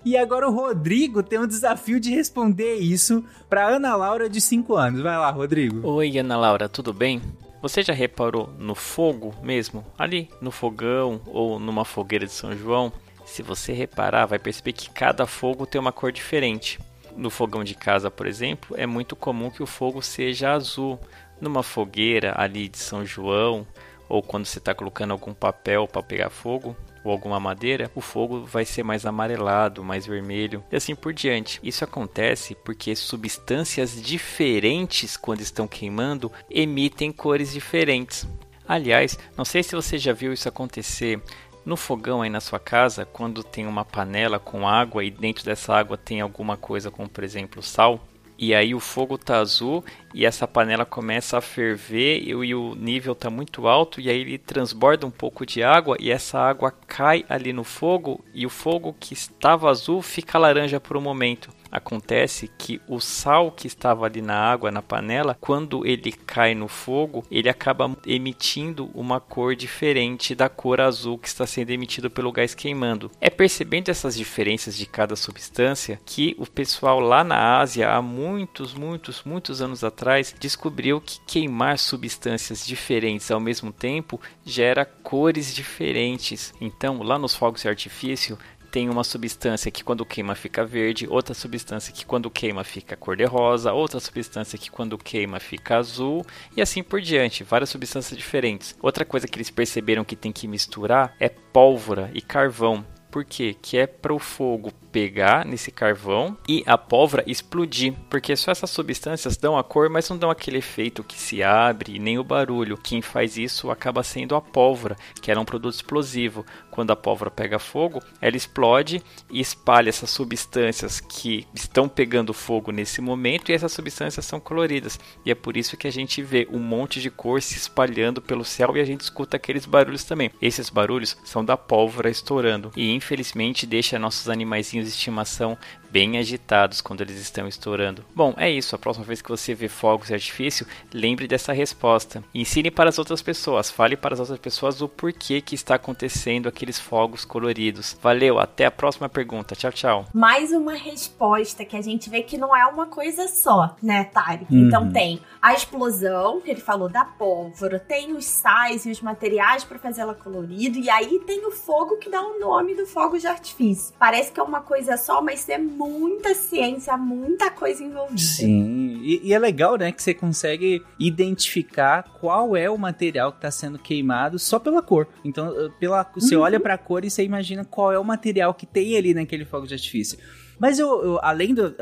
E 0.05 0.17
agora 0.17 0.49
o 0.49 0.53
Rodrigo 0.53 1.23
tem 1.23 1.39
um 1.39 1.47
desafio 1.47 1.99
de 1.99 2.11
responder 2.11 2.75
isso 2.75 3.25
pra 3.49 3.67
Ana 3.67 3.97
Laura 3.97 4.29
de 4.29 4.41
5 4.41 4.77
anos. 4.77 5.01
Vai 5.01 5.17
lá, 5.17 5.31
Rodrigo. 5.31 5.87
Oi, 5.89 6.19
Ana 6.19 6.37
Laura, 6.37 6.69
tudo 6.69 6.93
bem? 6.93 7.23
Você 7.63 7.83
já 7.83 7.95
reparou 7.95 8.51
no 8.59 8.75
fogo 8.75 9.35
mesmo? 9.43 9.85
Ali 9.99 10.29
no 10.41 10.51
fogão 10.51 11.23
ou 11.27 11.59
numa 11.59 11.85
fogueira 11.85 12.27
de 12.27 12.33
São 12.33 12.55
João? 12.55 12.93
Se 13.25 13.43
você 13.43 13.73
reparar, 13.73 14.27
vai 14.27 14.39
perceber 14.39 14.73
que 14.73 14.91
cada 14.91 15.27
fogo 15.27 15.65
tem 15.65 15.81
uma 15.81 15.93
cor 15.93 16.13
diferente. 16.13 16.79
No 17.17 17.31
fogão 17.31 17.65
de 17.65 17.75
casa, 17.75 18.11
por 18.11 18.27
exemplo, 18.27 18.77
é 18.79 18.87
muito 18.87 19.17
comum 19.17 19.51
que 19.51 19.63
o 19.63 19.67
fogo 19.67 20.03
seja 20.03 20.53
azul, 20.53 20.99
numa 21.41 21.63
fogueira 21.63 22.35
ali 22.37 22.69
de 22.69 22.79
São 22.79 23.05
João, 23.05 23.67
ou 24.09 24.23
quando 24.23 24.45
você 24.47 24.59
está 24.59 24.75
colocando 24.75 25.13
algum 25.13 25.35
papel 25.35 25.89
para 25.89 26.03
pegar 26.03 26.31
fogo, 26.31 26.77
ou 27.05 27.13
alguma 27.13 27.39
madeira, 27.39 27.91
o 27.95 28.01
fogo 28.01 28.45
vai 28.45 28.65
ser 28.65 28.83
mais 28.83 29.05
amarelado, 29.05 29.85
mais 29.85 30.07
vermelho 30.07 30.65
e 30.73 30.77
assim 30.77 30.95
por 30.95 31.13
diante. 31.13 31.61
Isso 31.63 31.85
acontece 31.85 32.55
porque 32.55 32.97
substâncias 32.97 34.01
diferentes, 34.01 35.17
quando 35.17 35.43
estão 35.43 35.69
queimando, 35.69 36.33
emitem 36.51 37.13
cores 37.13 37.53
diferentes. 37.53 38.27
Aliás, 38.67 39.19
não 39.37 39.45
sei 39.45 39.63
se 39.63 39.77
você 39.77 39.99
já 39.99 40.15
viu 40.15 40.33
isso 40.33 40.49
acontecer 40.49 41.21
no 41.67 41.77
fogão 41.77 42.23
aí 42.23 42.31
na 42.31 42.41
sua 42.41 42.59
casa, 42.59 43.05
quando 43.05 43.45
tem 43.45 43.67
uma 43.67 43.85
panela 43.85 44.39
com 44.39 44.67
água 44.67 45.05
e 45.05 45.11
dentro 45.11 45.45
dessa 45.45 45.75
água 45.75 45.97
tem 45.97 46.21
alguma 46.21 46.57
coisa 46.57 46.91
como 46.91 47.09
por 47.09 47.25
exemplo 47.25 47.63
sal, 47.63 48.07
e 48.39 48.55
aí 48.55 48.75
o 48.75 48.81
fogo 48.81 49.17
tá 49.17 49.39
azul 49.39 49.85
e 50.15 50.25
essa 50.25 50.47
panela 50.47 50.87
começa 50.87 51.37
a 51.37 51.41
ferver 51.41 52.23
e, 52.23 52.31
e 52.31 52.55
o 52.55 52.75
nível 52.77 53.15
tá 53.15 53.29
muito 53.29 53.67
alto 53.67 54.01
e 54.01 54.09
aí 54.09 54.21
ele 54.21 54.39
transborda 54.39 55.07
um 55.07 55.11
pouco 55.11 55.45
de 55.45 55.63
água 55.63 55.97
e 55.99 56.11
essa 56.13 56.39
água 56.39 56.73
cai 56.87 57.25
ali 57.29 57.53
no 57.53 57.65
fogo 57.65 58.25
e 58.33 58.47
o 58.47 58.51
fogo 58.51 58.95
que 58.99 59.13
estava 59.13 59.69
azul 59.69 60.01
fica 60.01 60.39
laranja 60.39 60.79
por 60.79 60.97
um 60.97 61.01
momento. 61.01 61.51
Acontece 61.75 62.49
que 62.57 62.81
o 62.87 63.01
sal 63.01 63.51
que 63.51 63.67
estava 63.67 64.07
ali 64.07 64.23
na 64.23 64.39
água, 64.39 64.71
na 64.71 64.81
panela, 64.81 65.37
quando 65.41 65.85
ele 65.85 66.13
cai 66.13 66.55
no 66.55 66.69
fogo, 66.69 67.25
ele 67.29 67.49
acaba 67.49 67.91
emitindo 68.07 68.89
uma 68.95 69.19
cor 69.19 69.57
diferente 69.57 70.37
da 70.37 70.49
cor 70.49 70.81
azul 70.81 71.19
que 71.19 71.27
está 71.27 71.45
sendo 71.45 71.71
emitido 71.71 72.09
pelo 72.09 72.31
gás 72.31 72.55
queimando. 72.55 73.11
É 73.21 73.29
percebendo 73.29 73.89
essas 73.89 74.15
diferenças 74.15 74.77
de 74.77 74.87
cada 74.87 75.17
substância 75.17 76.01
que 76.07 76.37
o 76.39 76.47
pessoal 76.47 77.01
lá 77.01 77.25
na 77.25 77.59
Ásia, 77.59 77.91
há 77.91 78.01
muitos, 78.01 78.73
muitos, 78.73 79.25
muitos 79.25 79.61
anos 79.61 79.83
atrás, 79.83 80.04
descobriu 80.39 81.01
que 81.01 81.21
queimar 81.27 81.79
substâncias 81.79 82.67
diferentes 82.67 83.31
ao 83.31 83.41
mesmo 83.41 83.73
tempo 83.73 84.21
gera 84.45 84.85
cores 84.85 85.55
diferentes. 85.55 86.53
Então, 86.61 87.03
lá 87.03 87.19
nos 87.19 87.35
fogos 87.35 87.63
de 87.63 87.69
artifício, 87.69 88.39
tem 88.75 88.89
uma 88.91 89.05
substância 89.05 89.71
que 89.71 89.85
quando 89.85 90.05
queima 90.05 90.35
fica 90.35 90.65
verde, 90.65 91.07
outra 91.09 91.33
substância 91.33 91.93
que 91.93 92.05
quando 92.05 92.29
queima 92.29 92.65
fica 92.65 92.97
cor 92.97 93.17
de 93.17 93.25
rosa, 93.25 93.73
outra 93.73 94.01
substância 94.01 94.59
que 94.59 94.69
quando 94.69 94.99
queima 94.99 95.39
fica 95.39 95.77
azul 95.77 96.27
e 96.57 96.61
assim 96.61 96.83
por 96.83 97.01
diante, 97.01 97.45
várias 97.45 97.71
substâncias 97.71 98.19
diferentes. 98.19 98.77
Outra 98.83 99.05
coisa 99.05 99.29
que 99.29 99.37
eles 99.37 99.49
perceberam 99.49 100.05
que 100.05 100.17
tem 100.17 100.33
que 100.33 100.49
misturar 100.49 101.15
é 101.21 101.29
pólvora 101.29 102.11
e 102.13 102.21
carvão. 102.21 102.85
Por 103.13 103.25
quê? 103.25 103.55
Que 103.63 103.79
é 103.79 103.87
para 103.87 104.13
o 104.13 104.19
fogo 104.19 104.73
pegar 104.95 105.45
nesse 105.45 105.73
carvão 105.73 106.39
e 106.49 106.63
a 106.65 106.79
pólvora 106.79 107.25
explodir, 107.27 107.95
porque 108.09 108.37
só 108.37 108.53
essas 108.53 108.71
substâncias 108.71 109.37
dão 109.37 109.59
a 109.59 109.65
cor, 109.65 109.91
mas 109.91 110.09
não 110.09 110.17
dão 110.17 110.31
aquele 110.31 110.59
efeito 110.59 111.03
que 111.03 111.19
se 111.19 111.43
abre 111.43 111.99
nem 111.99 112.17
o 112.17 112.23
barulho. 112.23 112.79
Quem 112.79 113.03
faz 113.03 113.37
isso 113.37 113.73
acaba 113.73 114.05
sendo 114.05 114.37
a 114.37 114.41
pólvora, 114.41 114.97
que 115.21 115.33
era 115.33 115.41
um 115.41 115.45
produto 115.45 115.75
explosivo. 115.75 116.47
Quando 116.71 116.93
a 116.93 116.97
pólvora 116.97 117.29
pega 117.29 117.59
fogo, 117.59 118.01
ela 118.21 118.37
explode 118.37 119.03
e 119.29 119.41
espalha 119.41 119.89
essas 119.89 120.11
substâncias 120.11 121.01
que 121.01 121.45
estão 121.53 121.89
pegando 121.89 122.33
fogo 122.33 122.71
nesse 122.71 123.01
momento 123.01 123.51
e 123.51 123.53
essas 123.53 123.73
substâncias 123.73 124.25
são 124.25 124.39
coloridas. 124.39 124.99
E 125.27 125.31
é 125.31 125.35
por 125.35 125.57
isso 125.57 125.77
que 125.77 125.89
a 125.89 125.93
gente 125.93 126.23
vê 126.23 126.47
um 126.53 126.61
monte 126.61 127.01
de 127.01 127.11
cor 127.11 127.43
se 127.43 127.57
espalhando 127.57 128.23
pelo 128.23 128.45
céu 128.45 128.77
e 128.77 128.81
a 128.81 128.85
gente 128.85 129.01
escuta 129.01 129.37
aqueles 129.37 129.67
barulhos 129.67 130.05
também. 130.05 130.31
Esses 130.41 130.71
barulhos 130.71 131.17
são 131.25 131.45
da 131.45 131.57
pólvora 131.57 132.11
estourando 132.11 132.71
e 132.77 132.93
infelizmente 132.93 133.67
deixa 133.67 133.99
nossos 133.99 134.29
animaizinhos 134.29 134.84
estimação 134.89 135.57
bem 135.95 136.19
agitados 136.19 136.81
quando 136.81 137.03
eles 137.03 137.21
estão 137.21 137.47
estourando. 137.47 138.05
Bom, 138.13 138.35
é 138.37 138.51
isso. 138.51 138.75
A 138.75 138.79
próxima 138.79 139.07
vez 139.07 139.23
que 139.23 139.29
você 139.29 139.55
vê 139.55 139.69
fogos 139.69 140.09
de 140.09 140.15
artifício, 140.15 140.67
lembre 140.93 141.29
dessa 141.29 141.53
resposta. 141.53 142.25
Ensine 142.35 142.69
para 142.69 142.89
as 142.89 142.99
outras 142.99 143.23
pessoas, 143.23 143.71
fale 143.71 143.97
para 143.97 144.15
as 144.15 144.19
outras 144.19 144.41
pessoas 144.41 144.83
o 144.83 144.89
porquê 144.89 145.41
que 145.41 145.55
está 145.55 145.77
acontecendo 145.77 146.49
aqueles 146.49 146.81
fogos 146.81 147.25
coloridos. 147.25 147.97
Valeu, 148.03 148.41
até 148.41 148.67
a 148.67 148.73
próxima 148.73 149.09
pergunta. 149.09 149.55
Tchau, 149.55 149.71
tchau. 149.71 150.07
Mais 150.13 150.51
uma 150.51 150.75
resposta 150.75 151.65
que 151.65 151.77
a 151.77 151.81
gente 151.81 152.11
vê 152.11 152.23
que 152.23 152.37
não 152.37 152.57
é 152.57 152.67
uma 152.67 152.87
coisa 152.87 153.29
só, 153.29 153.77
né, 153.81 154.03
Tarek? 154.03 154.53
Uhum. 154.53 154.67
Então 154.67 154.91
tem 154.91 155.21
a 155.41 155.55
explosão, 155.55 156.41
que 156.41 156.51
ele 156.51 156.61
falou 156.61 156.89
da 156.89 157.05
pólvora, 157.05 157.79
tem 157.79 158.17
os 158.17 158.25
sais 158.25 158.85
e 158.85 158.91
os 158.91 159.01
materiais 159.01 159.63
para 159.63 159.79
fazer 159.79 160.01
ela 160.01 160.15
colorida, 160.15 160.77
e 160.77 160.91
aí 160.91 161.21
tem 161.21 161.47
o 161.47 161.53
fogo 161.53 161.99
que 161.99 162.11
dá 162.11 162.21
o 162.21 162.41
nome 162.41 162.75
do 162.75 162.85
fogo 162.85 163.17
de 163.17 163.29
artifício. 163.29 163.95
Parece 163.97 164.33
que 164.33 164.41
é 164.41 164.43
uma 164.43 164.61
coisa 164.61 164.97
só, 164.97 165.23
mas 165.23 165.49
é 165.49 165.59
muito 165.59 165.84
muita 165.89 166.35
ciência, 166.35 166.97
muita 166.97 167.51
coisa 167.51 167.83
envolvida. 167.83 168.19
Sim, 168.19 169.01
E, 169.03 169.29
e, 169.29 169.33
é 169.33 169.39
legal, 169.39 169.77
né, 169.77 169.93
que 169.93 170.03
você 170.03 170.15
consegue 170.15 170.83
identificar 170.99 172.03
qual 172.21 172.57
é 172.57 172.69
o 172.71 172.79
material 172.79 173.33
que 173.33 173.39
está 173.39 173.51
sendo 173.51 173.79
queimado 173.79 174.39
só 174.39 174.59
pela 174.59 174.83
cor. 174.83 175.07
Então, 175.25 175.53
pela, 175.79 176.03
você 176.15 176.37
uhum. 176.37 176.43
olha 176.43 176.59
para 176.61 176.75
a 176.75 176.79
cor 176.79 177.05
e 177.05 177.11
você 177.11 177.23
imagina 177.23 177.65
qual 177.65 177.93
é 177.93 177.99
o 177.99 178.05
material 178.05 178.55
que 178.55 178.67
tem 178.67 178.97
ali 178.97 179.15
naquele 179.15 179.45
fogo 179.45 179.67
de 179.67 179.75
artifício. 179.75 180.19
Mas 180.59 180.79
eu, 180.79 180.89
eu 181.05 181.19
além 181.23 181.55
do. 181.55 181.75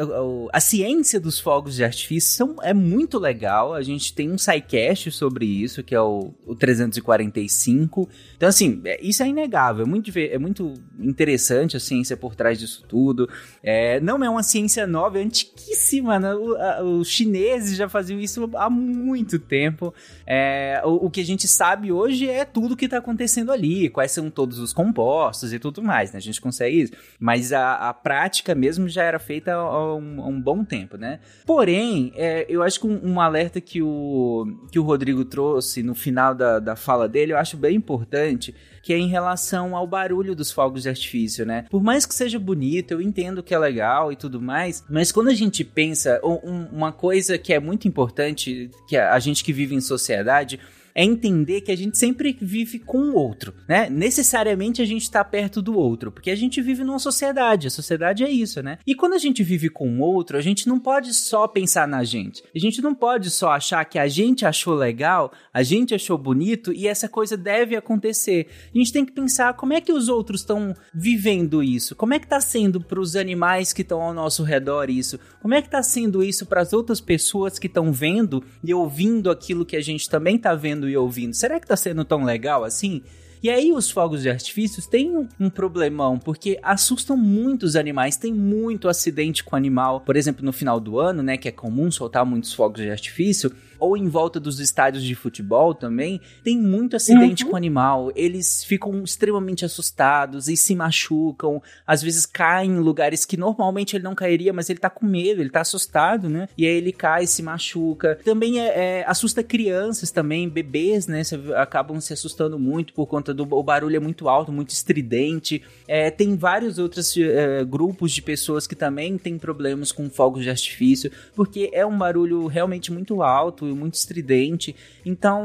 A 0.52 0.60
ciência 0.60 1.20
dos 1.20 1.38
fogos 1.38 1.74
de 1.76 1.84
artifício 1.84 2.34
são, 2.34 2.56
é 2.62 2.72
muito 2.72 3.18
legal. 3.18 3.74
A 3.74 3.82
gente 3.82 4.14
tem 4.14 4.30
um 4.30 4.38
sidecast 4.38 5.10
sobre 5.10 5.44
isso, 5.44 5.82
que 5.82 5.94
é 5.94 6.00
o, 6.00 6.32
o 6.46 6.54
345. 6.54 8.08
Então, 8.36 8.48
assim, 8.48 8.80
é, 8.84 8.98
isso 9.02 9.22
é 9.22 9.28
inegável. 9.28 9.84
É 9.84 9.88
muito, 9.88 10.10
é 10.16 10.38
muito 10.38 10.74
interessante 10.98 11.76
a 11.76 11.80
ciência 11.80 12.16
por 12.16 12.34
trás 12.34 12.58
disso 12.58 12.84
tudo. 12.88 13.28
É, 13.62 14.00
não 14.00 14.22
é 14.24 14.28
uma 14.28 14.42
ciência 14.42 14.86
nova, 14.86 15.18
é 15.18 15.22
antiquíssima. 15.22 16.18
Né? 16.18 16.34
O, 16.34 16.56
a, 16.56 16.82
os 16.82 17.08
chineses 17.08 17.76
já 17.76 17.88
faziam 17.88 18.18
isso 18.18 18.50
há 18.54 18.70
muito 18.70 19.38
tempo. 19.38 19.94
É, 20.26 20.80
o, 20.84 21.06
o, 21.06 21.10
que 21.10 21.20
a 21.20 21.24
gente 21.24 21.46
sabe 21.46 21.92
hoje 21.92 22.28
é 22.28 22.44
tudo 22.44 22.76
que 22.76 22.86
está 22.86 22.98
acontecendo 22.98 23.52
ali, 23.52 23.88
quais 23.88 24.12
são 24.12 24.30
todos 24.30 24.58
os 24.58 24.72
compostos 24.72 25.52
e 25.52 25.58
tudo 25.58 25.82
mais. 25.82 26.12
Né? 26.12 26.18
A 26.18 26.22
gente 26.22 26.40
consegue 26.40 26.82
isso. 26.82 26.92
Mas 27.18 27.52
a, 27.52 27.74
a 27.88 27.94
prática 27.94 28.54
mesmo 28.62 28.88
já 28.88 29.02
era 29.02 29.18
feita 29.18 29.54
há 29.54 29.96
um, 29.96 30.22
há 30.22 30.26
um 30.28 30.40
bom 30.40 30.64
tempo, 30.64 30.96
né? 30.96 31.18
Porém, 31.44 32.12
é, 32.14 32.46
eu 32.48 32.62
acho 32.62 32.78
que 32.78 32.86
um, 32.86 33.14
um, 33.14 33.20
alerta 33.20 33.60
que 33.60 33.82
o, 33.82 34.46
que 34.70 34.78
o 34.78 34.84
Rodrigo 34.84 35.24
trouxe 35.24 35.82
no 35.82 35.96
final 35.96 36.32
da, 36.32 36.60
da 36.60 36.76
fala 36.76 37.08
dele, 37.08 37.32
eu 37.32 37.38
acho 37.38 37.56
bem 37.56 37.74
importante, 37.74 38.54
que 38.80 38.92
é 38.92 38.98
em 38.98 39.08
relação 39.08 39.74
ao 39.74 39.84
barulho 39.84 40.36
dos 40.36 40.52
fogos 40.52 40.82
de 40.82 40.88
artifício, 40.88 41.44
né? 41.44 41.64
Por 41.68 41.82
mais 41.82 42.06
que 42.06 42.14
seja 42.14 42.38
bonito, 42.38 42.92
eu 42.92 43.02
entendo 43.02 43.42
que 43.42 43.52
é 43.52 43.58
legal 43.58 44.12
e 44.12 44.16
tudo 44.16 44.40
mais, 44.40 44.84
mas 44.88 45.10
quando 45.10 45.28
a 45.28 45.34
gente 45.34 45.64
pensa, 45.64 46.20
um, 46.22 46.66
uma 46.72 46.92
coisa 46.92 47.36
que 47.36 47.52
é 47.52 47.58
muito 47.58 47.88
importante, 47.88 48.70
que 48.86 48.96
a 48.96 49.18
gente 49.18 49.42
que 49.42 49.52
vive 49.52 49.74
em 49.74 49.80
sociedade, 49.80 50.60
é 50.94 51.04
entender 51.04 51.60
que 51.60 51.72
a 51.72 51.76
gente 51.76 51.98
sempre 51.98 52.36
vive 52.40 52.78
com 52.78 53.10
o 53.10 53.14
outro, 53.14 53.54
né? 53.68 53.88
Necessariamente 53.88 54.82
a 54.82 54.84
gente 54.84 55.02
está 55.02 55.24
perto 55.24 55.62
do 55.62 55.76
outro, 55.76 56.12
porque 56.12 56.30
a 56.30 56.36
gente 56.36 56.60
vive 56.60 56.84
numa 56.84 56.98
sociedade, 56.98 57.66
a 57.66 57.70
sociedade 57.70 58.24
é 58.24 58.30
isso, 58.30 58.62
né? 58.62 58.78
E 58.86 58.94
quando 58.94 59.14
a 59.14 59.18
gente 59.18 59.42
vive 59.42 59.68
com 59.68 59.88
o 59.98 60.00
outro, 60.00 60.36
a 60.36 60.40
gente 60.40 60.68
não 60.68 60.78
pode 60.78 61.14
só 61.14 61.46
pensar 61.46 61.86
na 61.88 62.04
gente. 62.04 62.42
A 62.54 62.58
gente 62.58 62.80
não 62.82 62.94
pode 62.94 63.30
só 63.30 63.50
achar 63.50 63.84
que 63.84 63.98
a 63.98 64.08
gente 64.08 64.44
achou 64.44 64.74
legal, 64.74 65.32
a 65.52 65.62
gente 65.62 65.94
achou 65.94 66.18
bonito 66.18 66.72
e 66.72 66.86
essa 66.86 67.08
coisa 67.08 67.36
deve 67.36 67.76
acontecer. 67.76 68.48
A 68.74 68.78
gente 68.78 68.92
tem 68.92 69.04
que 69.04 69.12
pensar 69.12 69.54
como 69.54 69.72
é 69.72 69.80
que 69.80 69.92
os 69.92 70.08
outros 70.08 70.40
estão 70.40 70.74
vivendo 70.92 71.62
isso, 71.62 71.94
como 71.96 72.14
é 72.14 72.18
que 72.18 72.26
está 72.26 72.40
sendo 72.40 72.80
para 72.80 73.00
os 73.00 73.16
animais 73.16 73.72
que 73.72 73.82
estão 73.82 74.00
ao 74.00 74.14
nosso 74.14 74.42
redor 74.42 74.90
isso, 74.90 75.18
como 75.40 75.54
é 75.54 75.60
que 75.60 75.68
está 75.68 75.82
sendo 75.82 76.22
isso 76.22 76.46
para 76.46 76.60
as 76.60 76.72
outras 76.72 77.00
pessoas 77.00 77.58
que 77.58 77.66
estão 77.66 77.92
vendo 77.92 78.42
e 78.62 78.72
ouvindo 78.74 79.30
aquilo 79.30 79.64
que 79.64 79.76
a 79.76 79.80
gente 79.80 80.08
também 80.08 80.36
está 80.36 80.54
vendo 80.54 80.81
vendo 80.82 80.88
e 80.88 80.96
ouvindo, 80.96 81.34
será 81.34 81.60
que 81.60 81.66
tá 81.66 81.76
sendo 81.76 82.04
tão 82.04 82.24
legal 82.24 82.64
assim? 82.64 83.02
E 83.42 83.50
aí 83.50 83.72
os 83.72 83.90
fogos 83.90 84.22
de 84.22 84.30
artifícios 84.30 84.86
têm 84.86 85.28
um, 85.40 85.50
problemão, 85.50 86.16
porque 86.16 86.60
assustam 86.62 87.16
muito 87.16 87.64
os 87.64 87.74
animais, 87.74 88.16
tem 88.16 88.32
muito 88.32 88.88
acidente 88.88 89.42
com 89.42 89.56
animal. 89.56 90.00
Por 90.00 90.16
exemplo, 90.16 90.44
no 90.44 90.52
final 90.52 90.78
do 90.78 91.00
ano, 91.00 91.24
né, 91.24 91.36
que 91.36 91.48
é 91.48 91.52
comum 91.52 91.90
soltar 91.90 92.24
muitos 92.24 92.52
fogos 92.52 92.80
de 92.80 92.88
artifício, 92.88 93.52
ou 93.82 93.96
em 93.96 94.08
volta 94.08 94.38
dos 94.38 94.60
estádios 94.60 95.02
de 95.02 95.12
futebol 95.16 95.74
também, 95.74 96.20
tem 96.44 96.56
muito 96.56 96.94
acidente 96.94 97.42
uhum. 97.42 97.50
com 97.50 97.56
animal. 97.56 98.12
Eles 98.14 98.62
ficam 98.62 99.02
extremamente 99.02 99.64
assustados 99.64 100.46
e 100.46 100.56
se 100.56 100.76
machucam, 100.76 101.60
às 101.84 102.00
vezes 102.00 102.24
caem 102.24 102.70
em 102.70 102.78
lugares 102.78 103.24
que 103.24 103.36
normalmente 103.36 103.96
ele 103.96 104.04
não 104.04 104.14
cairia, 104.14 104.52
mas 104.52 104.70
ele 104.70 104.78
tá 104.78 104.88
com 104.88 105.04
medo, 105.04 105.42
ele 105.42 105.50
tá 105.50 105.62
assustado, 105.62 106.28
né? 106.28 106.48
E 106.56 106.64
aí 106.64 106.76
ele 106.76 106.92
cai, 106.92 107.26
se 107.26 107.42
machuca. 107.42 108.20
Também 108.24 108.60
é, 108.60 109.00
é 109.00 109.04
assusta 109.04 109.42
crianças 109.42 110.12
também, 110.12 110.48
bebês, 110.48 111.08
né? 111.08 111.22
acabam 111.56 112.00
se 112.00 112.12
assustando 112.12 112.58
muito 112.58 112.92
por 112.92 113.06
conta 113.06 113.34
do 113.34 113.42
o 113.42 113.62
barulho 113.64 113.96
é 113.96 114.00
muito 114.00 114.28
alto, 114.28 114.52
muito 114.52 114.70
estridente. 114.70 115.60
É, 115.88 116.08
tem 116.08 116.36
vários 116.36 116.78
outros 116.78 117.16
é, 117.16 117.64
grupos 117.64 118.12
de 118.12 118.22
pessoas 118.22 118.64
que 118.64 118.76
também 118.76 119.18
têm 119.18 119.36
problemas 119.38 119.90
com 119.90 120.08
fogos 120.08 120.44
de 120.44 120.50
artifício, 120.50 121.10
porque 121.34 121.68
é 121.72 121.84
um 121.84 121.98
barulho 121.98 122.46
realmente 122.46 122.92
muito 122.92 123.22
alto 123.22 123.71
muito 123.76 123.94
estridente. 123.94 124.74
Então, 125.04 125.42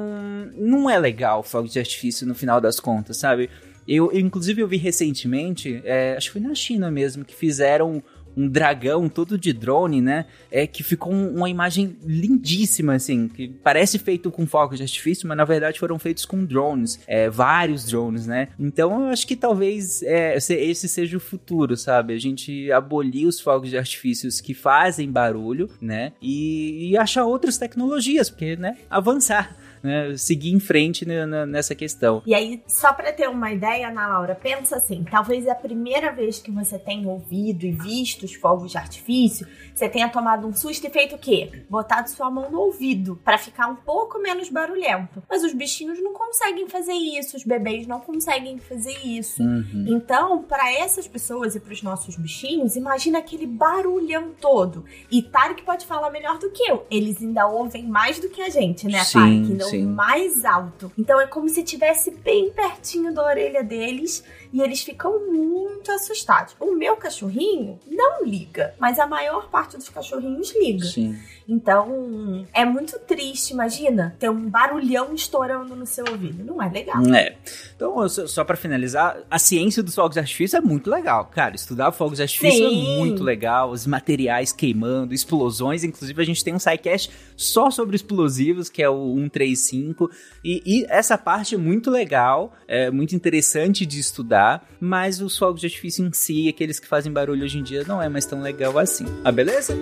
não 0.55 0.89
é 0.89 0.97
legal 0.97 1.43
fogo 1.43 1.67
de 1.67 1.79
artifício 1.79 2.27
no 2.27 2.35
final 2.35 2.59
das 2.61 2.79
contas, 2.79 3.17
sabe? 3.17 3.49
Eu 3.87 4.11
inclusive, 4.13 4.61
eu 4.61 4.67
vi 4.67 4.77
recentemente, 4.77 5.81
é, 5.85 6.15
acho 6.17 6.27
que 6.27 6.33
foi 6.33 6.41
na 6.41 6.53
China 6.53 6.91
mesmo, 6.91 7.23
que 7.23 7.33
fizeram 7.33 8.03
um 8.37 8.47
dragão 8.47 9.09
todo 9.09 9.37
de 9.37 9.51
drone, 9.51 9.99
né? 9.99 10.25
É 10.51 10.67
que 10.67 10.83
ficou 10.83 11.11
uma 11.11 11.49
imagem 11.49 11.97
lindíssima, 12.05 12.93
assim, 12.93 13.27
que 13.27 13.47
parece 13.47 13.97
feito 13.97 14.29
com 14.29 14.45
fogos 14.45 14.77
de 14.77 14.83
artifício, 14.83 15.27
mas 15.27 15.35
na 15.35 15.43
verdade 15.43 15.79
foram 15.79 15.97
feitos 15.97 16.23
com 16.23 16.45
drones, 16.45 16.99
é, 17.07 17.29
vários 17.29 17.85
drones, 17.85 18.27
né? 18.27 18.49
Então 18.59 19.05
eu 19.05 19.07
acho 19.07 19.25
que 19.25 19.35
talvez 19.35 20.03
é, 20.03 20.37
esse 20.37 20.87
seja 20.87 21.17
o 21.17 21.19
futuro, 21.19 21.75
sabe? 21.75 22.13
A 22.13 22.19
gente 22.19 22.71
abolir 22.71 23.25
os 23.25 23.39
fogos 23.39 23.71
de 23.71 23.77
artifícios 23.77 24.39
que 24.39 24.53
fazem 24.53 25.11
barulho, 25.11 25.67
né? 25.81 26.13
E, 26.21 26.91
e 26.91 26.97
achar 26.97 27.25
outras 27.25 27.57
tecnologias, 27.57 28.29
porque, 28.29 28.55
né? 28.55 28.77
Avançar 28.89 29.57
né, 29.87 30.17
seguir 30.17 30.51
em 30.51 30.59
frente 30.59 31.05
nessa 31.05 31.73
questão. 31.73 32.21
E 32.25 32.35
aí, 32.35 32.61
só 32.67 32.91
para 32.91 33.13
ter 33.13 33.29
uma 33.29 33.51
ideia, 33.51 33.87
Ana 33.87 34.07
Laura, 34.07 34.35
pensa 34.35 34.75
assim: 34.75 35.05
talvez 35.09 35.45
é 35.45 35.51
a 35.51 35.55
primeira 35.55 36.11
vez 36.11 36.39
que 36.39 36.51
você 36.51 36.77
tenha 36.77 37.07
ouvido 37.07 37.63
e 37.65 37.71
visto 37.71 38.23
os 38.23 38.33
fogos 38.33 38.71
de 38.71 38.77
artifício, 38.77 39.47
você 39.73 39.87
tenha 39.87 40.09
tomado 40.09 40.45
um 40.45 40.53
susto 40.53 40.85
e 40.85 40.89
feito 40.89 41.15
o 41.15 41.17
quê? 41.17 41.63
Botado 41.69 42.09
sua 42.09 42.29
mão 42.29 42.51
no 42.51 42.59
ouvido 42.59 43.19
para 43.23 43.37
ficar 43.37 43.67
um 43.67 43.75
pouco 43.75 44.19
menos 44.19 44.49
barulhento. 44.49 45.23
Mas 45.29 45.43
os 45.43 45.53
bichinhos 45.53 46.01
não 46.01 46.13
conseguem 46.13 46.67
fazer 46.67 46.93
isso, 46.93 47.37
os 47.37 47.43
bebês 47.43 47.87
não 47.87 47.99
conseguem 47.99 48.59
fazer 48.59 48.97
isso. 49.05 49.41
Uhum. 49.41 49.85
Então, 49.87 50.43
para 50.43 50.73
essas 50.73 51.07
pessoas 51.07 51.55
e 51.55 51.59
para 51.59 51.71
os 51.71 51.81
nossos 51.81 52.17
bichinhos, 52.17 52.75
imagina 52.75 53.19
aquele 53.19 53.47
barulhão 53.47 54.31
todo. 54.41 54.83
E 55.09 55.21
Tarek 55.21 55.63
pode 55.63 55.85
falar 55.85 56.09
melhor 56.09 56.37
do 56.39 56.49
que 56.49 56.69
eu. 56.69 56.85
Eles 56.91 57.21
ainda 57.21 57.47
ouvem 57.47 57.87
mais 57.87 58.19
do 58.19 58.29
que 58.29 58.41
a 58.41 58.49
gente, 58.49 58.87
né, 58.87 59.03
sim, 59.03 59.13
Tarek? 59.13 59.53
Não 59.53 59.69
mais 59.85 60.45
alto. 60.45 60.91
Então 60.97 61.19
é 61.19 61.27
como 61.27 61.49
se 61.49 61.61
estivesse 61.61 62.11
bem 62.11 62.51
pertinho 62.51 63.13
da 63.13 63.25
orelha 63.25 63.63
deles 63.63 64.23
e 64.51 64.61
eles 64.61 64.81
ficam 64.81 65.31
muito 65.31 65.91
assustados. 65.91 66.55
O 66.59 66.75
meu 66.75 66.95
cachorrinho 66.95 67.79
não 67.87 68.23
liga, 68.25 68.73
mas 68.79 68.99
a 68.99 69.07
maior 69.07 69.49
parte 69.49 69.77
dos 69.77 69.89
cachorrinhos 69.89 70.53
liga. 70.55 70.85
Sim. 70.85 71.17
Então, 71.47 72.45
é 72.53 72.65
muito 72.65 72.99
triste, 72.99 73.51
imagina, 73.51 74.15
ter 74.19 74.29
um 74.29 74.49
barulhão 74.49 75.13
estourando 75.13 75.75
no 75.75 75.85
seu 75.85 76.03
ouvido. 76.09 76.43
Não 76.43 76.61
é 76.61 76.69
legal. 76.69 77.01
É. 77.15 77.37
Então, 77.75 78.07
só 78.09 78.43
para 78.43 78.57
finalizar, 78.57 79.17
a 79.31 79.39
ciência 79.39 79.81
dos 79.81 79.95
fogos 79.95 80.15
de 80.15 80.19
artifício 80.19 80.57
é 80.57 80.61
muito 80.61 80.89
legal. 80.89 81.25
Cara, 81.25 81.55
estudar 81.55 81.91
fogos 81.93 82.17
de 82.17 82.23
artifício 82.23 82.65
é 82.65 82.69
Sim. 82.69 82.95
é 82.95 82.97
muito 82.97 83.23
legal. 83.23 83.71
Os 83.71 83.87
materiais 83.87 84.51
queimando, 84.51 85.13
explosões. 85.13 85.85
Inclusive, 85.85 86.21
a 86.21 86.25
gente 86.25 86.43
tem 86.43 86.53
um 86.53 86.59
sidecast 86.59 87.11
só 87.37 87.71
sobre 87.71 87.95
explosivos, 87.95 88.69
que 88.69 88.83
é 88.83 88.89
o 88.89 89.15
135. 89.15 90.11
E, 90.43 90.61
e 90.65 90.85
essa 90.89 91.17
parte 91.17 91.55
é 91.55 91.57
muito 91.57 91.89
legal, 91.89 92.53
é 92.67 92.91
muito 92.91 93.15
interessante 93.15 93.85
de 93.85 93.99
estudar. 93.99 94.36
Mas 94.79 95.21
os 95.21 95.37
fogos 95.37 95.61
de 95.61 95.67
artifício 95.67 96.05
em 96.05 96.11
si, 96.13 96.47
aqueles 96.47 96.79
que 96.79 96.87
fazem 96.87 97.11
barulho 97.11 97.43
hoje 97.43 97.57
em 97.57 97.63
dia, 97.63 97.83
não 97.85 98.01
é 98.01 98.07
mais 98.07 98.25
tão 98.25 98.41
legal 98.41 98.77
assim. 98.77 99.05
Ah, 99.23 99.31
beleza? 99.31 99.75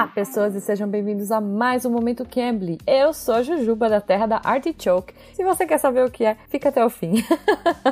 Olá, 0.00 0.08
pessoas, 0.08 0.54
e 0.54 0.62
sejam 0.62 0.88
bem-vindos 0.88 1.30
a 1.30 1.42
mais 1.42 1.84
um 1.84 1.90
Momento 1.90 2.24
Cambly. 2.24 2.78
Eu 2.86 3.12
sou 3.12 3.34
a 3.34 3.42
Jujuba, 3.42 3.86
da 3.86 4.00
terra 4.00 4.24
da 4.24 4.40
Artichoke. 4.42 5.12
Se 5.34 5.44
você 5.44 5.66
quer 5.66 5.76
saber 5.76 6.02
o 6.06 6.10
que 6.10 6.24
é, 6.24 6.38
fica 6.48 6.70
até 6.70 6.82
o 6.82 6.88
fim. 6.88 7.22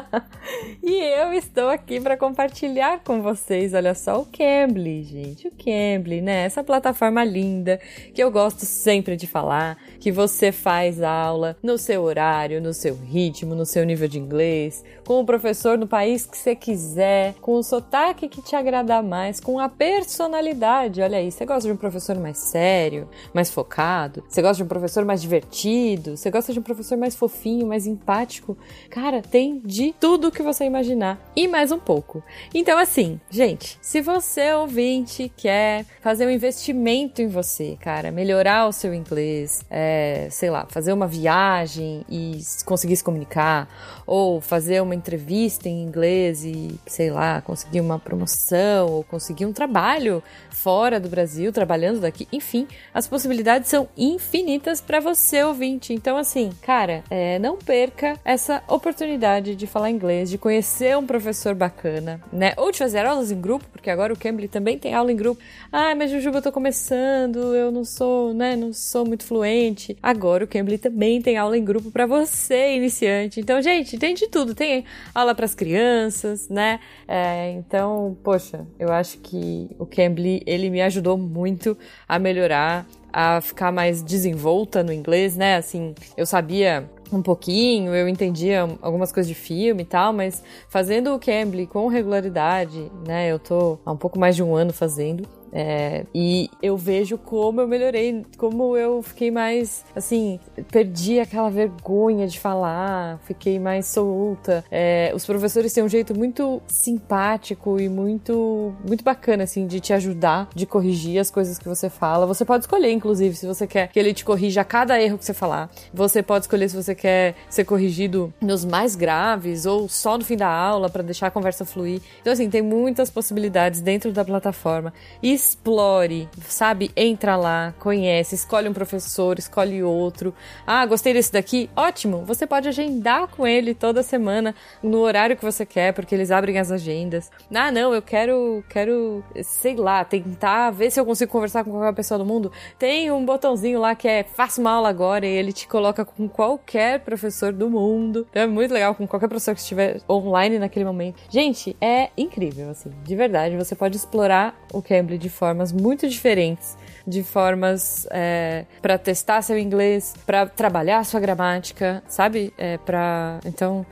e 0.83 0.95
eu 1.21 1.35
estou 1.35 1.69
aqui 1.69 2.01
para 2.01 2.17
compartilhar 2.17 3.01
com 3.01 3.21
vocês, 3.21 3.75
olha 3.75 3.95
só, 3.95 4.23
o 4.23 4.25
Cambly, 4.25 5.03
gente. 5.03 5.49
O 5.49 5.51
Cambly, 5.51 6.23
né? 6.23 6.47
Essa 6.47 6.65
plataforma 6.65 7.23
linda 7.23 7.79
que 8.15 8.23
eu 8.23 8.31
gosto 8.31 8.65
sempre 8.65 9.15
de 9.15 9.27
falar, 9.27 9.77
que 10.01 10.11
você 10.11 10.51
faz 10.51 11.03
aula 11.03 11.59
no 11.63 11.77
seu 11.77 12.03
horário, 12.05 12.59
no 12.59 12.73
seu 12.73 12.95
ritmo, 12.95 13.55
no 13.55 13.67
seu 13.67 13.85
nível 13.85 14.09
de 14.09 14.19
inglês, 14.19 14.83
com 15.07 15.21
o 15.21 15.27
professor 15.27 15.77
no 15.77 15.87
país 15.87 16.25
que 16.25 16.39
você 16.39 16.57
quiser, 16.57 17.35
com 17.43 17.53
o 17.53 17.63
sotaque 17.63 18.29
que 18.29 18.41
te 18.41 18.57
agradar 18.57 19.03
mais, 19.03 19.41
com 19.41 19.61
a 19.61 19.69
personalidade. 19.69 21.03
Olha 21.03 21.19
aí, 21.19 21.31
você 21.31 21.45
gosta 21.45 21.69
de 21.69 21.75
um 21.75 21.77
professor 21.77 21.98
professor 21.99 22.17
mais 22.19 22.39
sério, 22.39 23.09
mais 23.35 23.51
focado? 23.51 24.25
Você 24.29 24.41
gosta 24.41 24.57
de 24.57 24.63
um 24.63 24.69
professor 24.69 25.05
mais 25.05 25.21
divertido? 25.21 26.17
Você 26.17 26.31
gosta 26.31 26.53
de 26.53 26.61
um 26.61 26.63
professor 26.63 26.97
mais 26.97 27.17
fofinho, 27.17 27.67
mais 27.67 27.87
empático? 27.87 28.57
Cara, 28.89 29.21
tem 29.21 29.61
de 29.65 29.93
tudo 29.99 30.31
que 30.31 30.43
você 30.43 30.65
imaginar 30.65 31.19
e 31.35 31.49
mais 31.49 31.73
um 31.73 31.79
pouco. 31.79 32.23
Então, 32.55 32.79
assim, 32.79 33.21
gente, 33.29 33.77
se 33.83 34.01
você 34.01 34.53
ouvinte 34.53 35.31
quer 35.37 35.85
fazer 36.01 36.27
um 36.27 36.31
investimento 36.31 37.21
em 37.21 37.27
você, 37.27 37.77
cara, 37.81 38.13
melhorar 38.13 38.69
o 38.69 38.73
seu 38.73 38.95
inglês, 38.95 39.65
é, 39.69 40.29
sei 40.31 40.51
lá, 40.51 40.67
fazer 40.69 40.93
uma 40.93 41.07
viagem 41.07 42.05
e 42.09 42.39
conseguir 42.65 42.97
se 42.97 43.03
comunicar, 43.03 43.69
ou 44.07 44.41
fazer 44.41 44.81
uma 44.81 44.95
entrevista 44.95 45.69
em 45.69 45.83
inglês 45.83 46.45
e, 46.45 46.79
sei 46.87 47.11
lá, 47.11 47.41
conseguir 47.41 47.81
uma 47.81 47.99
promoção 47.99 48.87
ou 48.87 49.05
conseguir 49.05 49.47
um 49.47 49.53
trabalho 49.53 50.23
fora 50.51 50.99
do 50.99 51.09
Brasil, 51.09 51.53
trabalhando 51.53 51.88
daqui, 51.97 52.29
enfim, 52.33 52.67
as 52.93 53.07
possibilidades 53.07 53.69
são 53.69 53.89
infinitas 53.97 54.81
para 54.81 55.01
você 55.01 55.43
ouvinte. 55.43 55.93
Então, 55.93 56.17
assim, 56.17 56.51
cara, 56.63 57.03
é, 57.11 57.39
não 57.39 57.57
perca 57.57 58.19
essa 58.25 58.63
oportunidade 58.69 59.55
de 59.55 59.67
falar 59.67 59.91
inglês, 59.91 60.31
de 60.31 60.39
conhecer 60.39 60.97
um 60.97 61.07
professor 61.07 61.55
bacana, 61.55 62.21
né? 62.33 62.53
Ou 62.57 62.71
de 62.71 62.79
fazer 62.79 63.07
aulas 63.07 63.31
em 63.31 63.41
grupo, 63.41 63.65
porque 63.73 63.91
agora 63.91 64.13
o 64.13 64.19
Cambly 64.19 64.49
também 64.49 64.79
tem 64.79 64.95
aula 64.95 65.11
em 65.11 65.17
grupo. 65.17 65.41
Ah, 65.73 65.95
mas 65.95 66.11
Jujuba, 66.11 66.39
eu 66.39 66.43
tô 66.43 66.53
começando, 66.53 67.55
eu 67.55 67.71
não 67.71 67.85
sou, 67.85 68.35
né, 68.35 68.57
não 68.57 68.73
sou 68.73 69.07
muito 69.07 69.25
fluente. 69.25 69.97
Agora 70.03 70.45
o 70.45 70.49
Cambly 70.49 70.79
também 70.79 71.23
tem 71.23 71.37
aula 71.37 71.57
em 71.57 71.65
grupo 71.65 71.91
para 71.91 72.07
você, 72.07 72.75
iniciante. 72.77 73.41
Então, 73.41 73.63
gente, 73.63 73.97
tem 73.99 74.15
de 74.15 74.27
tudo. 74.29 74.55
Tem 74.55 74.85
aula 75.15 75.35
para 75.35 75.45
as 75.45 75.55
crianças, 75.55 76.49
né? 76.49 76.81
É, 77.07 77.53
então, 77.53 78.17
poxa, 78.23 78.67
eu 78.79 78.93
acho 78.93 79.19
que 79.19 79.71
o 79.79 79.87
Cambly 79.87 80.43
ele 80.45 80.69
me 80.69 80.83
ajudou 80.83 81.17
muito 81.17 81.78
a 82.09 82.19
melhorar, 82.19 82.87
a 83.13 83.41
ficar 83.41 83.73
mais 83.73 84.03
desenvolta 84.03 84.83
no 84.83 84.93
inglês, 84.93 85.37
né? 85.37 85.57
Assim, 85.57 85.95
eu 86.17 86.27
sabia 86.27 86.89
um 87.13 87.23
pouquinho, 87.23 87.95
eu 87.95 88.09
entendia 88.09 88.69
algumas 88.83 89.11
coisas 89.11 89.29
de 89.29 89.35
filme 89.35 89.83
e 89.83 89.87
tal, 89.87 90.13
mas 90.13 90.43
fazendo 90.69 91.15
o 91.15 91.19
Cambly 91.19 91.67
com 91.67 91.87
regularidade, 91.89 92.91
né? 93.07 93.29
Eu 93.29 93.39
tô 93.39 93.79
há 93.85 93.93
um 93.93 93.97
pouco 93.97 94.19
mais 94.19 94.37
de 94.37 94.43
um 94.43 94.55
ano 94.55 94.73
fazendo. 94.73 95.27
É, 95.53 96.05
e 96.15 96.51
eu 96.63 96.77
vejo 96.77 97.19
como 97.19 97.61
eu 97.61 97.69
melhorei, 97.69 98.25
como 98.37 98.77
eu 98.77 99.03
fiquei 99.03 99.31
mais, 99.31 99.85
assim, 99.95 100.39
perdi 100.71 101.21
aquela 101.21 101.51
vergonha 101.51 102.27
de 102.27 102.39
falar, 102.39 103.19
fiquei 103.25 103.59
mais 103.59 103.87
solta. 103.87 104.65
É, 104.71 105.13
os 105.15 105.25
professores 105.25 105.73
têm 105.73 105.85
um 105.85 105.89
jeito 105.89 106.17
muito 106.17 106.61
simpático 106.67 107.81
e 107.81 107.89
muito, 107.89 108.75
muito 108.87 109.03
bacana, 109.03 109.45
assim, 109.45 109.67
de 109.67 109.81
te 109.81 109.93
ajudar, 109.93 110.49
de 110.55 110.67
corrigir 110.67 111.19
as 111.19 111.31
coisas 111.31 111.59
que 111.59 111.69
você 111.69 111.89
fala. 111.89 112.27
Você 112.27 112.45
pode 112.45 112.65
escolher, 112.65 112.91
inclusive, 112.93 113.35
se 113.37 113.47
você 113.47 113.67
quer 113.67 113.89
que 113.89 113.99
ele 113.99 114.13
te 114.13 114.25
corrija 114.25 114.61
a 114.61 114.65
cada 114.65 115.01
erro 115.01 115.19
que 115.19 115.25
você 115.25 115.35
falar. 115.35 115.71
Você 115.93 116.23
pode 116.23 116.45
escolher 116.45 116.69
se 116.69 116.77
você 116.77 116.95
quer 116.95 117.35
ser 117.49 117.65
corrigido 117.65 118.33
nos 118.41 118.65
mais 118.65 118.95
graves 118.95 119.67
ou 119.67 119.89
só 119.89 120.19
no 120.19 120.25
fim 120.25 120.37
da 120.37 120.49
aula 120.49 120.91
para 120.91 121.03
deixar 121.03 121.29
a 121.29 121.31
conversa 121.31 121.65
fluir. 121.65 122.01
Então, 122.21 122.33
assim, 122.33 122.51
tem 122.51 122.63
muitas 122.63 123.11
possibilidades 123.11 123.81
dentro 123.81 124.13
da 124.13 124.25
plataforma. 124.25 124.93
E 125.23 125.38
explore, 125.39 126.29
sabe? 126.41 126.91
Entra 126.97 127.37
lá, 127.37 127.73
conhece, 127.79 128.35
escolhe 128.35 128.69
um 128.69 128.73
professor, 128.73 129.39
escolhe 129.39 129.83
outro. 129.83 130.35
Ah, 130.67 130.85
gostei 130.85 131.13
desse 131.13 131.33
daqui? 131.33 131.71
Ótimo! 131.77 132.25
Você 132.25 132.47
pode 132.47 132.69
agendar 132.69 133.29
com 133.29 133.47
ele 133.47 133.73
toda 133.73 134.03
semana 134.03 134.55
no 134.83 134.99
horário 134.99 135.37
que 135.37 135.45
você 135.45 135.65
quer, 135.65 135.93
porque 135.93 136.15
eles 136.15 136.31
abrem 136.31 136.59
as 136.59 136.71
agendas. 136.71 137.31
Ah, 137.55 137.71
não, 137.71 137.95
eu 137.95 138.03
quero, 138.03 138.65
quero, 138.69 139.25
sei 139.43 139.77
lá, 139.77 140.05
tentar 140.05 140.71
ver 140.71 140.91
se 140.91 140.99
eu 140.99 141.07
consigo 141.07 141.31
conversar 141.31 141.65
com 141.65 141.71
qualquer 141.71 141.95
pessoa 141.95 142.19
do 142.19 142.25
mundo. 142.25 142.51
Tem 142.79 143.11
um 143.11 143.25
botãozinho 143.25 143.81
lá 143.81 143.95
que 143.95 144.09
é 144.09 144.25
faça 144.25 144.61
uma 144.61 144.73
aula 144.73 144.89
agora 144.89 145.27
e 145.27 145.31
ele 145.31 145.53
te 145.53 145.69
coloca 145.69 146.05
com 146.05 146.29
qualquer 146.29 147.01
professor 147.01 147.53
do 147.53 147.71
mundo. 147.71 148.27
Então 148.31 148.43
é 148.43 148.47
muito 148.47 148.75
legal 148.75 148.95
com 148.95 149.07
qualquer 149.07 149.29
professor 149.29 149.55
que 149.55 149.61
estiver 149.61 150.01
online 150.11 150.59
naquele 150.59 150.85
momento. 150.85 151.23
Gente, 151.31 151.77
é 151.81 152.11
incrível, 152.17 152.71
assim, 152.71 152.91
de 153.05 153.15
verdade. 153.15 153.57
Você 153.57 153.75
pode 153.75 153.97
explorar 153.97 154.59
o 154.73 154.83
Cambly 154.83 155.19
de 155.29 155.35
formas 155.35 155.71
muito 155.71 156.09
diferentes, 156.09 156.77
de 157.07 157.23
formas 157.23 158.07
é, 158.11 158.65
para 158.81 158.97
testar 158.97 159.43
seu 159.43 159.59
inglês, 159.59 160.15
para 160.27 160.47
trabalhar 160.47 161.05
sua 161.05 161.21
gramática, 161.21 162.03
sabe? 162.09 162.53
É, 162.57 162.79
para 162.79 163.39
então 163.45 163.85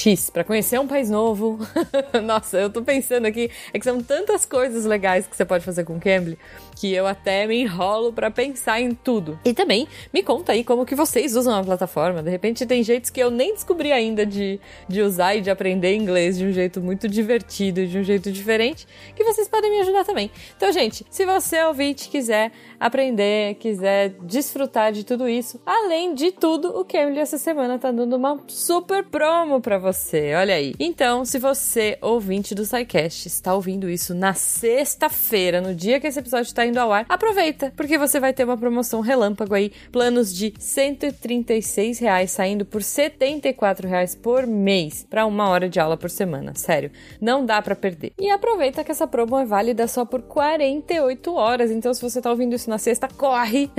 X, 0.00 0.30
para 0.30 0.42
conhecer 0.42 0.80
um 0.80 0.86
país 0.86 1.10
novo. 1.10 1.58
Nossa, 2.24 2.58
eu 2.58 2.70
tô 2.70 2.82
pensando 2.82 3.26
aqui, 3.26 3.50
é 3.72 3.78
que 3.78 3.84
são 3.84 4.00
tantas 4.00 4.46
coisas 4.46 4.86
legais 4.86 5.26
que 5.26 5.36
você 5.36 5.44
pode 5.44 5.62
fazer 5.62 5.84
com 5.84 5.96
o 5.96 6.00
Cambly 6.00 6.38
que 6.80 6.94
eu 6.94 7.06
até 7.06 7.46
me 7.46 7.60
enrolo 7.60 8.10
para 8.10 8.30
pensar 8.30 8.80
em 8.80 8.94
tudo. 8.94 9.38
E 9.44 9.52
também 9.52 9.86
me 10.14 10.22
conta 10.22 10.52
aí 10.52 10.64
como 10.64 10.86
que 10.86 10.94
vocês 10.94 11.36
usam 11.36 11.54
a 11.54 11.62
plataforma. 11.62 12.22
De 12.22 12.30
repente 12.30 12.64
tem 12.64 12.82
jeitos 12.82 13.10
que 13.10 13.20
eu 13.20 13.30
nem 13.30 13.52
descobri 13.52 13.92
ainda 13.92 14.24
de, 14.24 14.58
de 14.88 15.02
usar 15.02 15.34
e 15.34 15.42
de 15.42 15.50
aprender 15.50 15.94
inglês 15.94 16.38
de 16.38 16.46
um 16.46 16.52
jeito 16.52 16.80
muito 16.80 17.06
divertido, 17.06 17.86
de 17.86 17.98
um 17.98 18.02
jeito 18.02 18.32
diferente, 18.32 18.88
que 19.14 19.22
vocês 19.22 19.46
podem 19.46 19.70
me 19.70 19.80
ajudar 19.80 20.06
também. 20.06 20.30
Então, 20.56 20.72
gente, 20.72 21.04
se 21.10 21.26
você 21.26 21.62
ouvinte 21.64 22.08
quiser 22.08 22.50
aprender, 22.78 23.56
quiser 23.56 24.14
desfrutar 24.22 24.90
de 24.90 25.04
tudo 25.04 25.28
isso, 25.28 25.60
além 25.66 26.14
de 26.14 26.32
tudo, 26.32 26.80
o 26.80 26.82
Cambly 26.82 27.18
essa 27.18 27.36
semana 27.36 27.78
tá 27.78 27.92
dando 27.92 28.16
uma 28.16 28.40
super 28.48 29.04
promo 29.04 29.60
para 29.60 29.76
você. 29.76 29.89
Olha 30.38 30.54
aí. 30.54 30.74
Então, 30.78 31.24
se 31.24 31.38
você 31.38 31.98
ouvinte 32.00 32.54
do 32.54 32.64
SciCast 32.64 33.26
está 33.26 33.54
ouvindo 33.54 33.88
isso 33.88 34.14
na 34.14 34.34
sexta-feira, 34.34 35.60
no 35.60 35.74
dia 35.74 35.98
que 35.98 36.06
esse 36.06 36.18
episódio 36.18 36.46
está 36.46 36.64
indo 36.64 36.78
ao 36.78 36.92
ar, 36.92 37.06
aproveita, 37.08 37.72
porque 37.76 37.98
você 37.98 38.20
vai 38.20 38.32
ter 38.32 38.44
uma 38.44 38.56
promoção 38.56 39.00
relâmpago 39.00 39.54
aí, 39.54 39.72
planos 39.90 40.34
de 40.34 40.54
136 40.58 41.98
reais 41.98 42.30
saindo 42.30 42.64
por 42.64 42.82
74 42.82 43.88
reais 43.88 44.14
por 44.14 44.46
mês 44.46 45.06
para 45.08 45.26
uma 45.26 45.48
hora 45.48 45.68
de 45.68 45.80
aula 45.80 45.96
por 45.96 46.10
semana. 46.10 46.52
Sério, 46.54 46.90
não 47.20 47.44
dá 47.44 47.60
para 47.60 47.74
perder. 47.74 48.12
E 48.18 48.30
aproveita 48.30 48.84
que 48.84 48.92
essa 48.92 49.06
promo 49.06 49.38
é 49.38 49.44
válida 49.44 49.88
só 49.88 50.04
por 50.04 50.22
48 50.22 51.34
horas, 51.34 51.70
então 51.70 51.92
se 51.92 52.02
você 52.02 52.20
tá 52.20 52.30
ouvindo 52.30 52.54
isso 52.54 52.70
na 52.70 52.78
sexta, 52.78 53.08
corre 53.08 53.70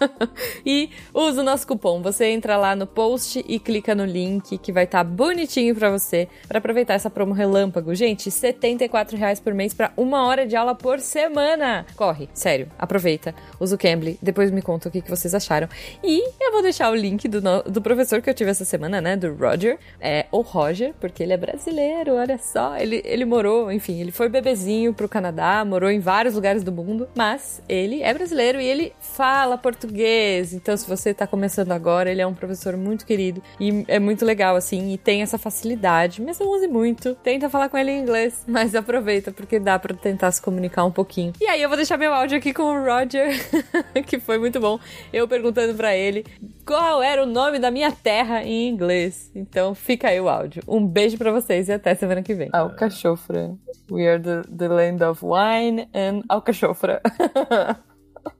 e 0.64 0.90
usa 1.12 1.40
o 1.40 1.44
nosso 1.44 1.66
cupom. 1.66 2.00
Você 2.02 2.26
entra 2.26 2.56
lá 2.56 2.74
no 2.74 2.86
post 2.86 3.44
e 3.46 3.58
clica 3.58 3.94
no 3.94 4.04
link 4.04 4.58
que 4.58 4.72
vai 4.72 4.84
estar 4.84 5.04
tá 5.04 5.04
bonitinho 5.04 5.49
para 5.74 5.90
você 5.90 6.28
para 6.46 6.58
aproveitar 6.58 6.94
essa 6.94 7.10
promo 7.10 7.32
relâmpago. 7.32 7.94
Gente, 7.94 8.30
74 8.30 9.16
reais 9.16 9.40
por 9.40 9.52
mês 9.52 9.74
para 9.74 9.92
uma 9.96 10.26
hora 10.26 10.46
de 10.46 10.54
aula 10.56 10.74
por 10.74 11.00
semana. 11.00 11.84
Corre, 11.96 12.28
sério, 12.32 12.68
aproveita, 12.78 13.34
usa 13.58 13.74
o 13.74 13.78
Cambly, 13.78 14.18
depois 14.22 14.50
me 14.50 14.62
conta 14.62 14.88
o 14.88 14.92
que, 14.92 15.00
que 15.00 15.10
vocês 15.10 15.34
acharam. 15.34 15.68
E 16.02 16.22
eu 16.40 16.52
vou 16.52 16.62
deixar 16.62 16.90
o 16.90 16.94
link 16.94 17.26
do, 17.28 17.42
no, 17.42 17.62
do 17.64 17.82
professor 17.82 18.22
que 18.22 18.30
eu 18.30 18.34
tive 18.34 18.50
essa 18.50 18.64
semana, 18.64 19.00
né, 19.00 19.16
do 19.16 19.34
Roger, 19.34 19.78
é 20.00 20.26
o 20.30 20.40
Roger, 20.40 20.94
porque 21.00 21.22
ele 21.22 21.32
é 21.32 21.36
brasileiro, 21.36 22.14
olha 22.14 22.38
só, 22.38 22.76
ele, 22.76 23.02
ele 23.04 23.24
morou, 23.24 23.72
enfim, 23.72 24.00
ele 24.00 24.12
foi 24.12 24.28
bebezinho 24.28 24.94
pro 24.94 25.08
Canadá, 25.08 25.64
morou 25.64 25.90
em 25.90 26.00
vários 26.00 26.34
lugares 26.34 26.62
do 26.62 26.70
mundo, 26.70 27.08
mas 27.14 27.60
ele 27.68 28.02
é 28.02 28.14
brasileiro 28.14 28.60
e 28.60 28.66
ele 28.66 28.92
fala 29.00 29.58
português, 29.58 30.52
então 30.52 30.76
se 30.76 30.88
você 30.88 31.12
tá 31.12 31.26
começando 31.26 31.72
agora, 31.72 32.10
ele 32.10 32.22
é 32.22 32.26
um 32.26 32.34
professor 32.34 32.76
muito 32.76 33.04
querido 33.04 33.42
e 33.58 33.84
é 33.88 33.98
muito 33.98 34.24
legal, 34.24 34.56
assim, 34.56 34.92
e 34.92 34.98
tem 34.98 35.22
essa 35.22 35.38
facilidade, 35.40 36.22
mas 36.22 36.38
não 36.38 36.48
use 36.48 36.68
muito, 36.68 37.14
tenta 37.16 37.48
falar 37.48 37.68
com 37.68 37.76
ele 37.76 37.90
em 37.90 38.00
inglês, 38.00 38.44
mas 38.48 38.74
aproveita, 38.74 39.32
porque 39.32 39.58
dá 39.58 39.78
para 39.78 39.94
tentar 39.94 40.30
se 40.30 40.40
comunicar 40.40 40.84
um 40.84 40.90
pouquinho. 40.92 41.32
E 41.40 41.46
aí 41.46 41.62
eu 41.62 41.68
vou 41.68 41.76
deixar 41.76 41.96
meu 41.96 42.12
áudio 42.12 42.38
aqui 42.38 42.52
com 42.52 42.62
o 42.62 42.84
Roger, 42.84 43.30
que 44.06 44.20
foi 44.20 44.38
muito 44.38 44.60
bom. 44.60 44.78
Eu 45.12 45.26
perguntando 45.26 45.74
para 45.74 45.96
ele 45.96 46.24
qual 46.66 47.02
era 47.02 47.22
o 47.22 47.26
nome 47.26 47.58
da 47.58 47.70
minha 47.70 47.90
terra 47.90 48.44
em 48.44 48.68
inglês. 48.68 49.30
Então 49.34 49.74
fica 49.74 50.08
aí 50.08 50.20
o 50.20 50.28
áudio. 50.28 50.62
Um 50.68 50.86
beijo 50.86 51.18
para 51.18 51.32
vocês 51.32 51.68
e 51.68 51.72
até 51.72 51.94
semana 51.94 52.22
que 52.22 52.34
vem. 52.34 52.48
Alcachofra. 52.52 53.56
We 53.90 54.06
are 54.06 54.22
the, 54.22 54.42
the 54.56 54.68
land 54.68 55.02
of 55.02 55.24
wine 55.24 55.88
and 55.94 56.22
alcachofra. 56.28 57.00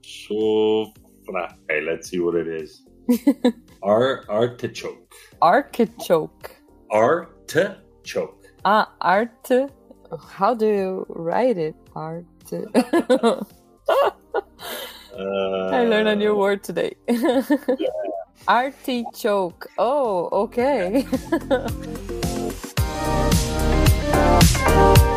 Sofra. 0.01 1.57
Okay, 1.63 1.81
let's 1.81 2.09
see 2.09 2.19
what 2.19 2.37
it 2.37 2.47
is. 2.47 2.83
Ar 3.83 4.23
artichoke. 4.29 5.07
Artichoke. 5.41 6.60
Artichoke. 6.91 8.45
Ah, 8.65 8.91
art. 8.99 9.49
How 10.29 10.53
do 10.53 10.67
you 10.67 11.05
write 11.09 11.57
it? 11.57 11.75
Art. 11.95 12.25
Uh, 12.51 13.41
I 15.71 15.85
learned 15.85 16.09
a 16.09 16.15
new 16.15 16.35
word 16.35 16.63
today. 16.63 16.95
yeah. 17.07 17.41
Artichoke. 18.47 19.67
Oh, 19.77 20.29
okay. 20.31 21.05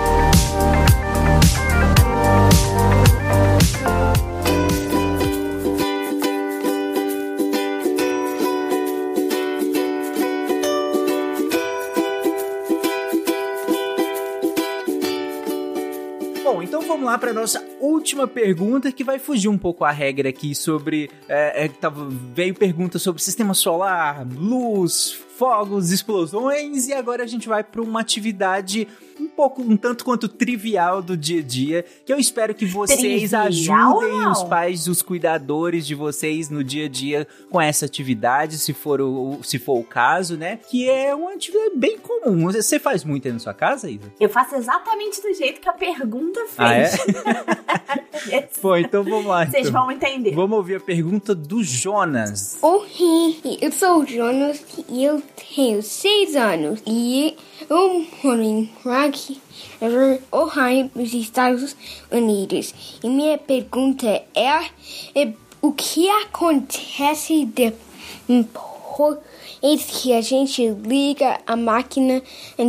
nossa 17.35 17.65
última 17.81 18.27
pergunta 18.27 18.91
que 18.91 19.05
vai 19.05 19.19
fugir 19.19 19.49
um 19.49 19.59
pouco 19.59 19.85
a 19.85 19.91
regra 19.91 20.29
aqui 20.29 20.55
sobre 20.55 21.11
é, 21.29 21.65
é, 21.65 21.71
veio 22.35 22.55
pergunta 22.55 22.99
sobre 22.99 23.21
sistema 23.23 23.53
solar, 23.53 24.27
luz, 24.35 25.21
fogos, 25.37 25.91
explosões 25.91 26.89
e 26.89 26.93
agora 26.93 27.25
a 27.25 27.27
gente 27.27 27.49
vai 27.49 27.65
para 27.65 27.83
uma 27.83 28.01
atividade 28.01 28.87
um 29.21 29.29
pouco, 29.29 29.63
um 29.63 29.77
tanto 29.77 30.05
quanto 30.05 30.29
trivial 30.29 31.01
do 31.01 31.17
dia 31.17 31.41
a 31.41 31.43
dia, 31.43 31.85
que 32.05 32.13
eu 32.13 32.19
espero 32.19 32.55
que 32.55 32.67
vocês 32.67 33.31
Trivial, 33.31 33.47
ajudem 33.47 34.29
os 34.29 34.43
pais, 34.45 34.89
os 34.89 35.03
cuidadores 35.03 35.87
de 35.87 35.95
vocês 35.95 36.51
no 36.51 36.65
dia 36.65 36.87
a 36.87 36.89
dia 36.89 37.27
com 37.51 37.61
essa 37.61 37.87
atividade, 37.87 38.59
se 38.59 38.73
for 38.73 39.01
o, 39.01 39.39
se 39.43 39.59
for 39.59 39.79
o 39.79 39.85
caso, 39.85 40.37
né? 40.37 40.59
Que 40.69 40.89
é 40.89 41.15
uma 41.15 41.33
atividade 41.33 41.77
bem 41.77 41.99
comum. 41.99 42.51
Você 42.51 42.79
faz 42.79 43.05
muito 43.05 43.27
aí 43.27 43.33
na 43.33 43.39
sua 43.39 43.55
casa, 43.55 43.91
Isa? 43.91 44.13
Eu 44.19 44.29
faço 44.29 44.57
exatamente 44.57 45.23
do 45.23 45.33
jeito 45.35 45.61
que 45.61 45.69
a 45.69 45.73
pergunta 45.73 46.41
fez. 46.49 46.57
Ah, 46.59 46.75
é? 48.31 48.41
Pô, 48.61 48.77
então 48.77 49.05
vamos 49.05 49.27
lá. 49.27 49.47
Vocês 49.47 49.69
então. 49.69 49.83
vão 49.83 49.93
entender. 49.93 50.35
Vamos 50.35 50.57
ouvir 50.57 50.77
a 50.77 50.81
pergunta 50.81 51.35
do 51.35 51.63
Jonas. 51.63 52.59
Oi, 52.63 53.59
eu 53.61 53.71
sou 53.71 54.01
o 54.01 54.07
Jonas 54.07 54.65
e 54.89 55.05
eu 55.05 55.23
tenho 55.25 55.83
seis 55.83 56.35
anos 56.37 56.81
e 56.87 57.37
eu 57.69 58.07
moro 58.23 58.43
em 58.43 58.71
Rock 58.85 59.41
River, 59.81 60.21
Ohio, 60.31 60.91
nos 60.95 61.13
Estados 61.15 61.77
Unidos. 62.11 62.75
E 63.03 63.09
minha 63.09 63.39
pergunta 63.39 64.07
é, 64.35 64.65
é 65.15 65.33
o 65.61 65.73
que 65.73 66.09
acontece 66.09 67.47
depois 67.47 69.19
que 69.89 70.13
a 70.13 70.21
gente 70.21 70.69
liga 70.69 71.41
a 71.47 71.57
máquina 71.57 72.23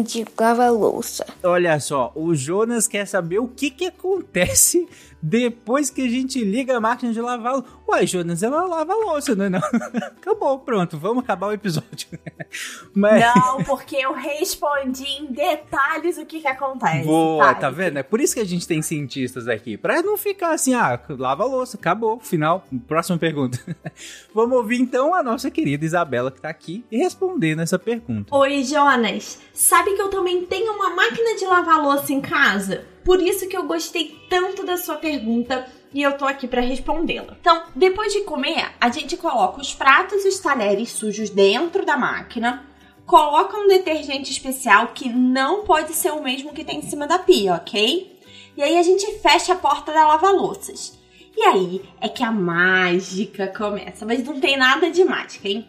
de 0.03 0.25
lavar 0.39 0.71
louça? 0.71 1.25
Olha 1.43 1.79
só, 1.79 2.11
o 2.15 2.33
Jonas 2.33 2.87
quer 2.87 3.05
saber 3.05 3.39
o 3.39 3.47
que 3.47 3.69
que 3.69 3.85
acontece 3.85 4.87
depois 5.27 5.89
que 5.89 6.03
a 6.03 6.07
gente 6.07 6.43
liga 6.43 6.77
a 6.77 6.79
máquina 6.79 7.11
de 7.11 7.19
lavar. 7.19 7.63
Uai, 7.87 8.05
Jonas, 8.05 8.43
ela 8.43 8.63
lava 8.65 8.93
a 8.93 8.95
louça, 8.95 9.35
não 9.35 9.45
é? 9.45 9.49
Não? 9.49 9.59
Acabou, 10.17 10.59
pronto, 10.59 10.99
vamos 10.99 11.23
acabar 11.23 11.47
o 11.47 11.51
episódio. 11.51 12.07
Mas... 12.93 13.23
Não, 13.23 13.63
porque 13.63 13.95
eu 13.95 14.13
respondi 14.13 15.03
em 15.03 15.25
detalhes 15.25 16.19
o 16.19 16.27
que 16.27 16.41
que 16.41 16.47
acontece. 16.47 17.07
Boa, 17.07 17.43
sabe? 17.43 17.59
tá 17.59 17.69
vendo? 17.71 17.97
É 17.97 18.03
por 18.03 18.21
isso 18.21 18.35
que 18.35 18.39
a 18.39 18.45
gente 18.45 18.67
tem 18.67 18.83
cientistas 18.83 19.47
aqui. 19.47 19.77
Pra 19.77 20.03
não 20.03 20.15
ficar 20.15 20.53
assim, 20.53 20.75
ah, 20.75 20.99
lava 21.09 21.41
a 21.41 21.47
louça, 21.47 21.75
acabou, 21.75 22.19
final. 22.19 22.63
Próxima 22.87 23.17
pergunta. 23.17 23.59
Vamos 24.31 24.55
ouvir 24.55 24.79
então 24.79 25.15
a 25.15 25.23
nossa 25.23 25.49
querida 25.49 25.83
Isabela 25.83 26.29
que 26.29 26.39
tá 26.39 26.49
aqui 26.49 26.85
e 26.91 26.97
responder 26.97 27.55
nessa 27.55 27.79
pergunta. 27.79 28.35
Oi, 28.35 28.63
Jonas. 28.63 29.39
Sabe 29.51 29.95
que 29.95 30.01
eu 30.03 30.09
também 30.09 30.45
tenho 30.45 30.71
uma 30.73 30.91
máquina 30.91 31.35
de 31.35 31.45
lavar 31.45 31.81
louça 31.81 32.13
em 32.13 32.21
casa? 32.21 32.85
Por 33.05 33.21
isso 33.21 33.47
que 33.47 33.55
eu 33.55 33.67
gostei 33.67 34.19
tanto 34.27 34.65
da 34.65 34.77
sua 34.77 34.95
pergunta 34.95 35.67
e 35.93 36.01
eu 36.01 36.17
tô 36.17 36.25
aqui 36.25 36.47
pra 36.47 36.59
respondê-la. 36.59 37.37
Então, 37.39 37.65
depois 37.75 38.11
de 38.11 38.21
comer, 38.21 38.71
a 38.81 38.89
gente 38.89 39.15
coloca 39.15 39.61
os 39.61 39.75
pratos 39.75 40.25
e 40.25 40.27
os 40.27 40.39
talheres 40.39 40.89
sujos 40.89 41.29
dentro 41.29 41.85
da 41.85 41.95
máquina, 41.95 42.65
coloca 43.05 43.57
um 43.57 43.67
detergente 43.67 44.31
especial 44.31 44.87
que 44.87 45.07
não 45.07 45.63
pode 45.63 45.93
ser 45.93 46.13
o 46.13 46.23
mesmo 46.23 46.51
que 46.51 46.63
tem 46.63 46.79
em 46.79 46.89
cima 46.89 47.05
da 47.05 47.19
pia, 47.19 47.53
ok? 47.53 48.19
E 48.57 48.63
aí 48.63 48.75
a 48.75 48.81
gente 48.81 49.19
fecha 49.19 49.53
a 49.53 49.57
porta 49.57 49.93
da 49.93 50.07
lava-louças. 50.07 50.97
E 51.37 51.43
aí 51.43 51.83
é 52.01 52.09
que 52.09 52.23
a 52.23 52.31
mágica 52.31 53.47
começa, 53.55 54.03
mas 54.03 54.23
não 54.23 54.39
tem 54.39 54.57
nada 54.57 54.89
de 54.89 55.03
mágica, 55.03 55.47
hein? 55.47 55.67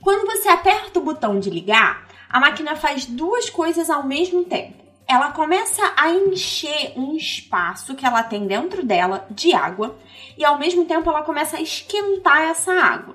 Quando 0.00 0.26
você 0.26 0.48
aperta 0.48 0.98
o 0.98 1.04
botão 1.04 1.38
de 1.38 1.48
ligar, 1.48 2.08
a 2.28 2.40
máquina 2.40 2.74
faz 2.74 3.06
duas 3.06 3.48
coisas 3.48 3.88
ao 3.88 4.04
mesmo 4.04 4.44
tempo. 4.44 4.81
Ela 5.12 5.30
começa 5.30 5.92
a 5.94 6.08
encher 6.10 6.94
um 6.96 7.14
espaço 7.14 7.94
que 7.94 8.06
ela 8.06 8.22
tem 8.22 8.46
dentro 8.46 8.82
dela 8.82 9.26
de 9.30 9.52
água 9.52 9.94
e 10.38 10.42
ao 10.42 10.58
mesmo 10.58 10.86
tempo 10.86 11.10
ela 11.10 11.20
começa 11.20 11.58
a 11.58 11.60
esquentar 11.60 12.40
essa 12.44 12.72
água. 12.72 13.14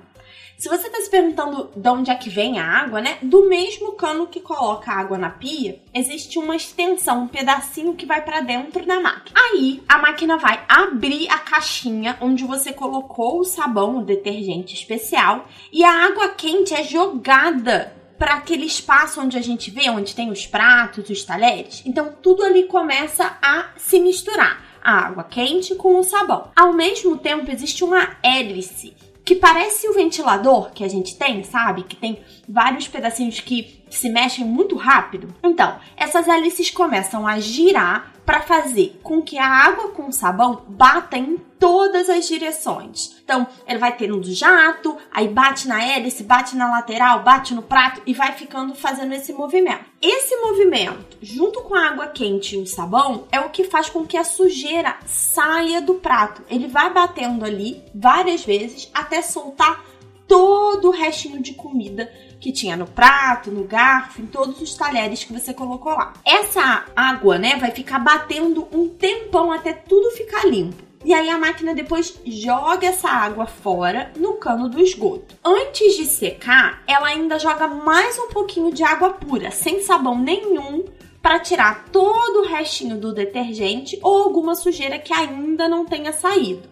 Se 0.56 0.68
você 0.68 0.86
está 0.86 1.00
se 1.00 1.10
perguntando 1.10 1.70
de 1.74 1.88
onde 1.88 2.08
é 2.08 2.14
que 2.14 2.30
vem 2.30 2.60
a 2.60 2.64
água, 2.64 3.00
né? 3.00 3.18
Do 3.20 3.48
mesmo 3.48 3.94
cano 3.94 4.28
que 4.28 4.38
coloca 4.38 4.92
a 4.92 4.96
água 4.96 5.18
na 5.18 5.30
pia, 5.30 5.82
existe 5.92 6.38
uma 6.38 6.54
extensão, 6.54 7.22
um 7.22 7.28
pedacinho 7.28 7.96
que 7.96 8.06
vai 8.06 8.24
para 8.24 8.42
dentro 8.42 8.86
da 8.86 9.00
máquina. 9.00 9.36
Aí 9.36 9.82
a 9.88 9.98
máquina 9.98 10.36
vai 10.36 10.64
abrir 10.68 11.28
a 11.28 11.38
caixinha 11.38 12.16
onde 12.20 12.44
você 12.44 12.72
colocou 12.72 13.40
o 13.40 13.44
sabão, 13.44 13.98
o 13.98 14.04
detergente 14.04 14.72
especial, 14.72 15.48
e 15.72 15.82
a 15.82 16.06
água 16.06 16.28
quente 16.28 16.72
é 16.72 16.84
jogada 16.84 17.97
para 18.18 18.34
aquele 18.34 18.66
espaço 18.66 19.20
onde 19.20 19.38
a 19.38 19.42
gente 19.42 19.70
vê, 19.70 19.88
onde 19.88 20.14
tem 20.14 20.30
os 20.30 20.46
pratos, 20.46 21.08
os 21.08 21.24
talheres. 21.24 21.82
Então 21.86 22.12
tudo 22.20 22.42
ali 22.42 22.64
começa 22.64 23.38
a 23.40 23.68
se 23.76 24.00
misturar. 24.00 24.66
A 24.82 25.06
água 25.06 25.24
quente 25.24 25.74
com 25.74 25.98
o 25.98 26.04
sabão. 26.04 26.50
Ao 26.56 26.72
mesmo 26.72 27.18
tempo, 27.18 27.50
existe 27.50 27.84
uma 27.84 28.16
hélice 28.22 28.96
que 29.28 29.34
parece 29.34 29.86
o 29.86 29.92
ventilador 29.92 30.70
que 30.72 30.82
a 30.82 30.88
gente 30.88 31.18
tem, 31.18 31.44
sabe? 31.44 31.82
Que 31.82 31.94
tem 31.94 32.18
vários 32.48 32.88
pedacinhos 32.88 33.40
que 33.40 33.82
se 33.90 34.08
mexem 34.08 34.46
muito 34.46 34.74
rápido. 34.74 35.34
Então, 35.44 35.78
essas 35.98 36.26
hélices 36.26 36.70
começam 36.70 37.26
a 37.26 37.38
girar 37.38 38.14
para 38.28 38.42
fazer 38.42 39.00
com 39.02 39.22
que 39.22 39.38
a 39.38 39.48
água 39.48 39.88
com 39.88 40.12
sabão 40.12 40.62
bata 40.68 41.16
em 41.16 41.38
todas 41.58 42.10
as 42.10 42.28
direções. 42.28 43.16
Então, 43.24 43.46
ele 43.66 43.78
vai 43.78 43.96
tendo 43.96 44.20
do 44.20 44.30
jato, 44.34 44.98
aí 45.10 45.26
bate 45.26 45.66
na 45.66 45.82
hélice, 45.82 46.24
bate 46.24 46.54
na 46.54 46.70
lateral, 46.70 47.22
bate 47.22 47.54
no 47.54 47.62
prato 47.62 48.02
e 48.04 48.12
vai 48.12 48.32
ficando 48.32 48.74
fazendo 48.74 49.14
esse 49.14 49.32
movimento. 49.32 49.86
Esse 50.02 50.36
movimento, 50.42 51.16
junto 51.22 51.62
com 51.62 51.74
a 51.74 51.88
água 51.88 52.08
quente 52.08 52.54
e 52.54 52.60
o 52.60 52.66
sabão, 52.66 53.26
é 53.32 53.40
o 53.40 53.48
que 53.48 53.64
faz 53.64 53.88
com 53.88 54.06
que 54.06 54.18
a 54.18 54.24
sujeira 54.24 54.98
saia 55.06 55.80
do 55.80 55.94
prato. 55.94 56.42
Ele 56.50 56.68
vai 56.68 56.92
batendo 56.92 57.46
ali 57.46 57.82
várias 57.94 58.44
vezes 58.44 58.90
até 58.92 59.22
soltar 59.22 59.82
todo 60.26 60.88
o 60.88 60.92
restinho 60.92 61.40
de 61.40 61.54
comida 61.54 62.12
que 62.40 62.52
tinha 62.52 62.76
no 62.76 62.86
prato, 62.86 63.50
no 63.50 63.64
garfo, 63.64 64.22
em 64.22 64.26
todos 64.26 64.60
os 64.60 64.74
talheres 64.74 65.24
que 65.24 65.32
você 65.32 65.52
colocou 65.52 65.92
lá. 65.92 66.14
Essa 66.24 66.84
água, 66.94 67.38
né, 67.38 67.56
vai 67.56 67.70
ficar 67.70 67.98
batendo 67.98 68.68
um 68.72 68.88
tempão 68.88 69.50
até 69.50 69.72
tudo 69.72 70.10
ficar 70.12 70.46
limpo. 70.46 70.88
E 71.04 71.14
aí 71.14 71.30
a 71.30 71.38
máquina 71.38 71.74
depois 71.74 72.18
joga 72.26 72.86
essa 72.86 73.08
água 73.08 73.46
fora 73.46 74.12
no 74.16 74.34
cano 74.34 74.68
do 74.68 74.80
esgoto. 74.80 75.36
Antes 75.44 75.96
de 75.96 76.04
secar, 76.04 76.82
ela 76.86 77.06
ainda 77.06 77.38
joga 77.38 77.68
mais 77.68 78.18
um 78.18 78.28
pouquinho 78.28 78.72
de 78.72 78.82
água 78.82 79.10
pura, 79.10 79.50
sem 79.50 79.80
sabão 79.80 80.18
nenhum, 80.18 80.84
para 81.22 81.38
tirar 81.38 81.86
todo 81.92 82.40
o 82.40 82.48
restinho 82.48 82.98
do 82.98 83.12
detergente 83.12 83.98
ou 84.02 84.22
alguma 84.22 84.54
sujeira 84.54 84.98
que 84.98 85.12
ainda 85.12 85.68
não 85.68 85.84
tenha 85.84 86.12
saído. 86.12 86.68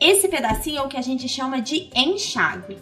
Esse 0.00 0.28
pedacinho 0.28 0.78
é 0.78 0.82
o 0.82 0.88
que 0.88 0.96
a 0.96 1.02
gente 1.02 1.28
chama 1.28 1.60
de 1.60 1.90
enxágue. 1.94 2.78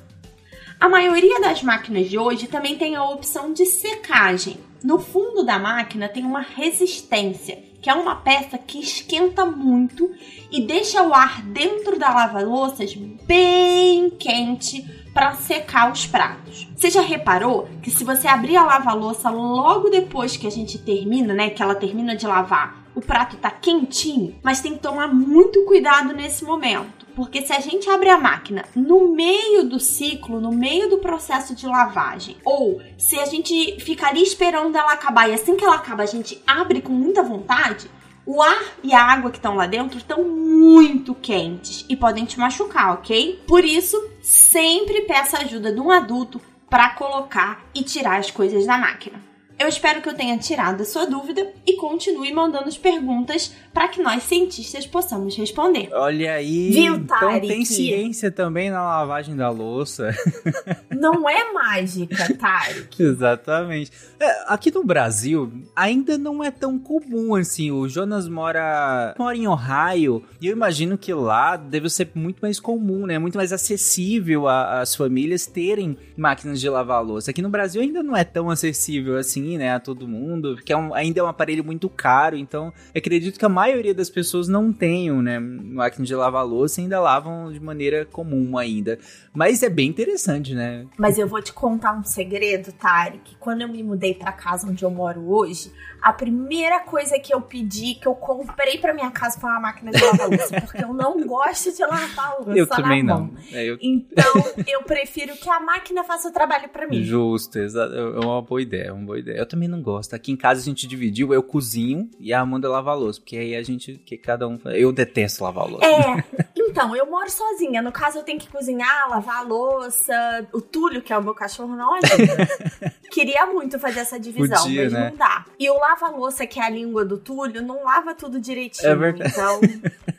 A 0.81 0.89
maioria 0.89 1.41
das 1.41 1.61
máquinas 1.61 2.09
de 2.09 2.17
hoje 2.17 2.47
também 2.47 2.79
tem 2.79 2.95
a 2.95 3.03
opção 3.03 3.53
de 3.53 3.67
secagem. 3.67 4.59
No 4.83 5.01
fundo 5.01 5.43
da 5.43 5.59
máquina 5.59 6.09
tem 6.09 6.25
uma 6.25 6.41
resistência, 6.41 7.59
que 7.83 7.91
é 7.91 7.95
uma 7.95 8.15
peça 8.15 8.57
que 8.57 8.79
esquenta 8.79 9.45
muito 9.45 10.09
e 10.53 10.61
deixa 10.61 11.03
o 11.03 11.13
ar 11.13 11.43
dentro 11.43 11.99
da 11.99 12.15
lava-louças 12.15 12.95
bem 12.95 14.09
quente 14.11 14.87
para 15.13 15.35
secar 15.35 15.91
os 15.91 16.07
pratos. 16.07 16.69
Você 16.77 16.91
já 16.91 17.01
reparou 17.01 17.69
que 17.83 17.91
se 17.91 18.05
você 18.05 18.29
abrir 18.29 18.57
a 18.57 18.65
lava-louça 18.65 19.31
logo 19.31 19.91
depois 19.91 20.37
que 20.37 20.47
a 20.47 20.51
gente 20.51 20.79
termina, 20.79 21.35
né, 21.35 21.51
que 21.51 21.61
ela 21.61 21.75
termina 21.75 22.15
de 22.15 22.25
lavar, 22.25 22.88
o 22.99 23.01
prato 23.01 23.37
tá 23.37 23.49
quentinho, 23.49 24.37
mas 24.43 24.61
tem 24.61 24.75
que 24.75 24.83
tomar 24.83 25.07
muito 25.07 25.65
cuidado 25.65 26.13
nesse 26.13 26.45
momento, 26.45 27.07
porque 27.15 27.43
se 27.43 27.53
a 27.53 27.61
gente 27.61 27.89
abre 27.89 28.09
a 28.09 28.19
máquina 28.19 28.65
no 28.75 29.13
meio 29.15 29.65
do 29.65 29.79
ciclo, 29.79 30.41
no 30.41 30.51
meio 30.51 30.91
do 30.91 30.99
processo 30.99 31.55
de 31.55 31.65
lavagem, 31.65 32.37
ou 32.45 32.83
se 32.99 33.17
a 33.21 33.25
gente 33.25 33.79
fica 33.81 34.09
ali 34.09 34.21
esperando 34.21 34.77
ela 34.77 34.93
acabar 34.93 35.29
e 35.29 35.35
assim 35.35 35.57
que 35.57 35.65
ela 35.65 35.77
acaba 35.77 36.03
a 36.03 36.07
gente 36.07 36.43
abre 36.45 36.83
com 36.83 36.93
muita 36.93 37.23
vontade, 37.23 37.89
o 38.27 38.43
ar 38.43 38.63
e 38.83 38.93
a 38.93 39.01
água 39.01 39.31
que 39.31 39.39
estão 39.39 39.55
lá 39.55 39.67
dentro 39.67 39.97
estão 39.97 40.25
muito 40.25 41.15
quentes 41.15 41.87
e 41.89 41.97
podem 41.97 42.25
te 42.25 42.39
machucar, 42.39 42.95
ok? 42.95 43.41
Por 43.47 43.65
isso, 43.65 43.97
sempre 44.21 45.03
peça 45.03 45.39
ajuda 45.39 45.73
de 45.73 45.81
um 45.81 45.91
adulto 45.91 46.41
para 46.69 46.91
colocar 46.91 47.65
e 47.73 47.83
tirar 47.83 48.19
as 48.19 48.31
coisas 48.31 48.67
da 48.67 48.77
máquina. 48.77 49.28
Eu 49.59 49.67
espero 49.67 50.01
que 50.01 50.09
eu 50.09 50.15
tenha 50.15 50.39
tirado 50.39 50.83
a 50.83 50.85
sua 50.85 51.05
dúvida 51.05 51.53
e 51.67 51.75
continue 51.77 52.33
mandando 52.33 52.69
as 52.69 52.79
perguntas 52.79 53.53
para 53.75 53.89
que 53.89 54.01
nós 54.01 54.23
cientistas 54.23 54.87
possamos 54.87 55.37
responder. 55.37 55.89
Olha 55.93 56.35
aí, 56.35 56.71
Viu, 56.71 56.95
então 56.95 57.41
tem 57.41 57.65
ciência 57.65 58.31
também 58.31 58.71
na 58.71 58.83
lavagem 58.83 59.35
da 59.35 59.51
louça. 59.51 60.15
Não 60.91 61.29
é 61.29 61.53
mágica, 61.53 62.35
Tarek. 62.35 63.03
Exatamente. 63.03 63.91
É, 64.21 64.45
aqui 64.47 64.71
no 64.73 64.85
Brasil, 64.85 65.53
ainda 65.75 66.19
não 66.19 66.43
é 66.43 66.51
tão 66.51 66.77
comum 66.77 67.37
assim. 67.37 67.71
O 67.71 67.89
Jonas 67.89 68.29
mora, 68.29 69.15
mora 69.17 69.37
em 69.37 69.47
Ohio 69.47 70.25
e 70.41 70.49
eu 70.49 70.53
imagino 70.53 70.99
que 70.99 71.13
lá 71.13 71.57
deve 71.57 71.89
ser 71.89 72.11
muito 72.17 72.41
mais 72.41 72.59
comum, 72.59 73.07
né? 73.07 73.17
Muito 73.17 73.37
mais 73.37 73.53
acessível 73.53 74.49
às 74.49 74.97
famílias 74.97 75.47
terem 75.47 75.97
máquinas 76.17 76.61
de 76.61 76.69
lavar 76.69 77.05
louça. 77.05 77.31
Aqui 77.31 77.41
no 77.41 77.49
Brasil 77.49 77.81
ainda 77.81 78.03
não 78.03 78.17
é 78.17 78.25
tão 78.25 78.51
acessível 78.51 79.17
assim. 79.17 79.48
Assim, 79.49 79.59
né, 79.59 79.75
a 79.75 79.81
todo 79.81 80.07
mundo, 80.07 80.55
porque 80.57 80.73
é 80.73 80.77
um, 80.77 80.93
ainda 80.95 81.21
é 81.21 81.23
um 81.23 81.27
aparelho 81.27 81.65
muito 81.65 81.89
caro, 81.89 82.37
então 82.37 82.73
acredito 82.95 83.39
que 83.39 83.45
a 83.45 83.49
maioria 83.49 83.95
das 83.95 84.11
pessoas 84.11 84.49
não 84.49 84.73
tenham, 84.73 85.23
né, 85.23 85.39
máquina 85.39 86.05
de 86.05 86.15
lavar 86.15 86.45
louça 86.47 86.81
e 86.81 86.85
ainda 86.85 87.01
lavam 87.01 87.51
de 87.53 87.61
maneira 87.61 88.05
comum 88.05 88.59
ainda. 88.59 88.99
Mas 89.33 89.63
é 89.63 89.71
bem 89.71 89.89
interessante, 89.89 90.55
né? 90.55 90.85
Mas 90.99 91.19
eu 91.19 91.27
vou 91.29 91.41
te 91.41 91.53
contar 91.53 91.93
um 91.93 92.03
segredo, 92.05 92.73
Tarek. 92.73 93.37
Quando 93.39 93.63
eu 93.63 93.69
me 93.69 93.83
mudei 93.83 94.15
pra 94.15 94.33
casa 94.33 94.67
onde 94.69 94.85
eu 94.85 94.91
moro 94.91 95.31
hoje, 95.31 95.73
a 96.03 96.13
primeira 96.13 96.81
coisa 96.81 97.19
que 97.19 97.33
eu 97.33 97.41
pedi, 97.41 97.95
que 97.95 98.07
eu 98.07 98.15
comprei 98.15 98.79
pra 98.79 98.93
minha 98.93 99.11
casa 99.11 99.39
foi 99.39 99.49
uma 99.51 99.61
máquina 99.61 99.91
de 99.93 100.03
lavar 100.05 100.29
louça, 100.29 100.61
porque 100.61 100.83
eu 100.85 100.93
não 100.93 101.25
gosto 101.27 101.73
de 101.75 101.83
lavar 101.83 102.37
louça 102.39 102.59
Eu 102.59 102.67
também 102.67 103.03
na 103.03 103.15
não. 103.15 103.33
É, 103.53 103.65
eu- 103.65 103.79
Então, 103.81 104.33
eu 104.67 104.83
prefiro 104.83 105.35
que 105.37 105.49
a 105.49 105.61
máquina 105.61 106.03
faça 106.05 106.29
o 106.29 106.33
trabalho 106.33 106.69
pra 106.69 106.87
mim. 106.89 107.03
Justo, 107.03 107.59
exato. 107.59 107.95
É 107.95 108.19
uma 108.25 108.43
boa 108.43 108.61
ideia, 108.61 108.89
é 108.89 108.93
uma 108.93 109.05
boa 109.07 109.19
ideia. 109.19 109.38
Eu 109.39 109.47
também 109.47 109.69
não 109.69 109.81
gosto. 109.81 110.15
Aqui 110.15 110.33
em 110.33 110.37
casa 110.37 110.61
a 110.61 110.65
gente 110.65 110.87
dividiu, 110.87 111.33
eu 111.33 111.43
cozinho 111.43 112.11
e 112.19 112.33
a 112.33 112.41
Amanda 112.41 112.69
lava 112.69 112.91
a 112.91 112.95
louça, 112.95 113.21
porque 113.21 113.37
aí 113.37 113.55
a 113.55 113.63
gente, 113.63 113.95
que 114.05 114.17
cada 114.17 114.49
um, 114.49 114.59
eu 114.67 114.93
detesto 114.93 115.45
lavar 115.45 115.65
a 115.65 115.69
louça. 115.69 115.87
É, 115.87 116.25
então, 116.59 116.95
eu 116.97 117.07
moro 117.07 117.31
sozinha. 117.31 117.81
No 117.81 117.93
caso, 117.93 118.19
eu 118.19 118.23
tenho 118.23 118.39
que 118.39 118.49
cozinhar, 118.49 119.09
lavar 119.09 119.39
a 119.39 119.43
louça. 119.43 120.47
O 120.53 120.61
Túlio, 120.61 121.03
que 121.03 121.13
é 121.13 121.19
o 121.19 121.23
meu 121.23 121.35
cachorro, 121.35 121.77
não 121.77 121.95
ajuda. 121.95 122.49
Queria 123.11 123.47
muito 123.47 123.79
fazer 123.79 124.01
essa 124.01 124.19
divisão, 124.19 124.63
Podia, 124.63 124.85
mas 124.85 124.93
né? 124.93 125.11
não 125.11 125.17
dá. 125.17 125.45
E 125.59 125.71
o 125.71 125.79
lava-louça, 125.79 126.47
que 126.47 126.61
é 126.61 126.65
a 126.65 126.71
língua 126.71 127.05
do 127.05 127.17
Túlio, 127.17 127.63
não 127.63 127.85
lava 127.85 128.15
tudo 128.15 128.41
direitinho. 128.41 128.91
É 128.91 128.95
verdade. 128.95 129.33
Então, 129.33 129.61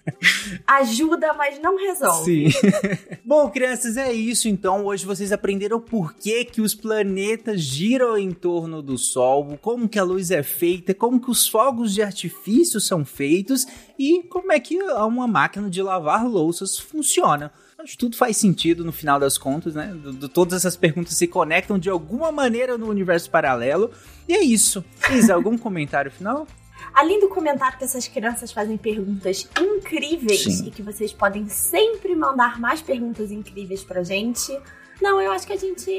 ajuda, 0.68 1.34
mas 1.34 1.60
não 1.60 1.78
resolve. 1.78 2.52
Sim. 2.52 2.70
Bom, 3.26 3.50
crianças, 3.50 3.98
é 3.98 4.12
isso 4.12 4.48
então. 4.48 4.86
Hoje 4.86 5.06
vocês 5.06 5.32
aprenderam 5.32 5.80
por 5.80 6.14
que, 6.14 6.46
que 6.46 6.62
os 6.62 6.74
planetas 6.76 7.62
giram 7.62 8.18
em 8.18 8.32
torno 8.32 8.82
do 8.82 8.98
Sol, 8.98 9.58
como 9.62 9.88
que 9.88 10.00
a 10.00 10.04
luz 10.04 10.32
é 10.32 10.44
feita, 10.44 10.94
como 10.94 11.20
que 11.20 11.30
os 11.32 11.48
fogos 11.48 11.94
de 11.94 12.02
artifício 12.02 12.80
são 12.80 13.04
feitos 13.06 13.66
e 13.98 14.24
como 14.24 14.52
é 14.52 14.60
que 14.60 14.78
uma 14.82 15.28
máquina 15.28 15.70
de 15.70 15.82
lavar 15.82 16.28
louças 16.28 16.78
funciona. 16.78 17.52
Acho 17.78 17.94
que 17.94 17.98
tudo 17.98 18.18
faz 18.18 18.36
sentido 18.36 18.84
no 18.84 18.92
final 18.92 19.20
das 19.22 19.38
contas, 19.38 19.74
né? 19.74 19.88
Do- 19.96 20.12
do- 20.12 20.28
todas 20.30 20.54
essas 20.54 20.76
perguntas 20.76 21.14
se 21.14 21.26
conectam 21.28 21.80
de 21.80 21.90
alguma 21.90 22.30
maneira 22.30 22.78
no 22.78 22.90
universo 22.90 23.30
paralelo. 23.30 23.90
E 24.28 24.34
é 24.34 24.44
isso. 24.44 24.84
Isa, 25.14 25.34
algum 25.36 25.58
comentário 25.58 26.12
final? 26.12 26.46
Além 26.94 27.20
do 27.20 27.30
comentário 27.30 27.78
que 27.78 27.84
essas 27.84 28.08
crianças 28.08 28.52
fazem 28.52 28.78
perguntas 28.78 29.48
incríveis 29.60 30.44
Sim. 30.44 30.68
e 30.68 30.72
que 30.72 30.82
vocês 30.82 31.14
podem 31.14 31.48
sempre 31.48 32.16
mandar 32.16 32.60
mais 32.60 32.82
perguntas 32.82 33.32
incríveis 33.32 33.84
pra 33.84 34.04
gente. 34.04 34.58
Não, 35.02 35.22
eu 35.22 35.32
acho 35.32 35.48
que 35.48 35.54
a 35.54 35.58
gente 35.58 35.90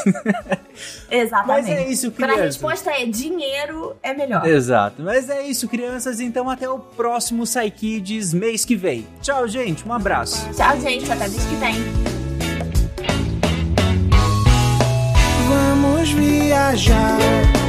Exatamente. 1.10 1.48
Mas 1.48 1.70
é 1.70 1.88
isso, 1.88 2.12
Quando 2.12 2.24
a 2.24 2.34
crianças. 2.34 2.56
resposta 2.56 2.92
é 2.92 3.06
dinheiro, 3.06 3.96
é 4.04 4.14
melhor. 4.14 4.46
Exato. 4.46 5.02
Mas 5.02 5.30
é 5.30 5.42
isso, 5.44 5.68
crianças. 5.68 6.20
Então 6.20 6.50
até 6.50 6.70
o 6.70 6.80
próximo 6.80 7.44
Psykids 7.44 8.34
mês 8.34 8.66
que 8.66 8.76
vem. 8.76 9.08
Tchau, 9.22 9.48
gente. 9.48 9.88
Um 9.88 9.94
abraço. 9.94 10.50
Tchau, 10.54 10.80
gente. 10.80 11.12
Até 11.12 11.28
mês 11.28 11.46
que 11.46 11.56
vem. 11.56 11.76
Vamos 15.48 16.10
viajar 16.12 17.63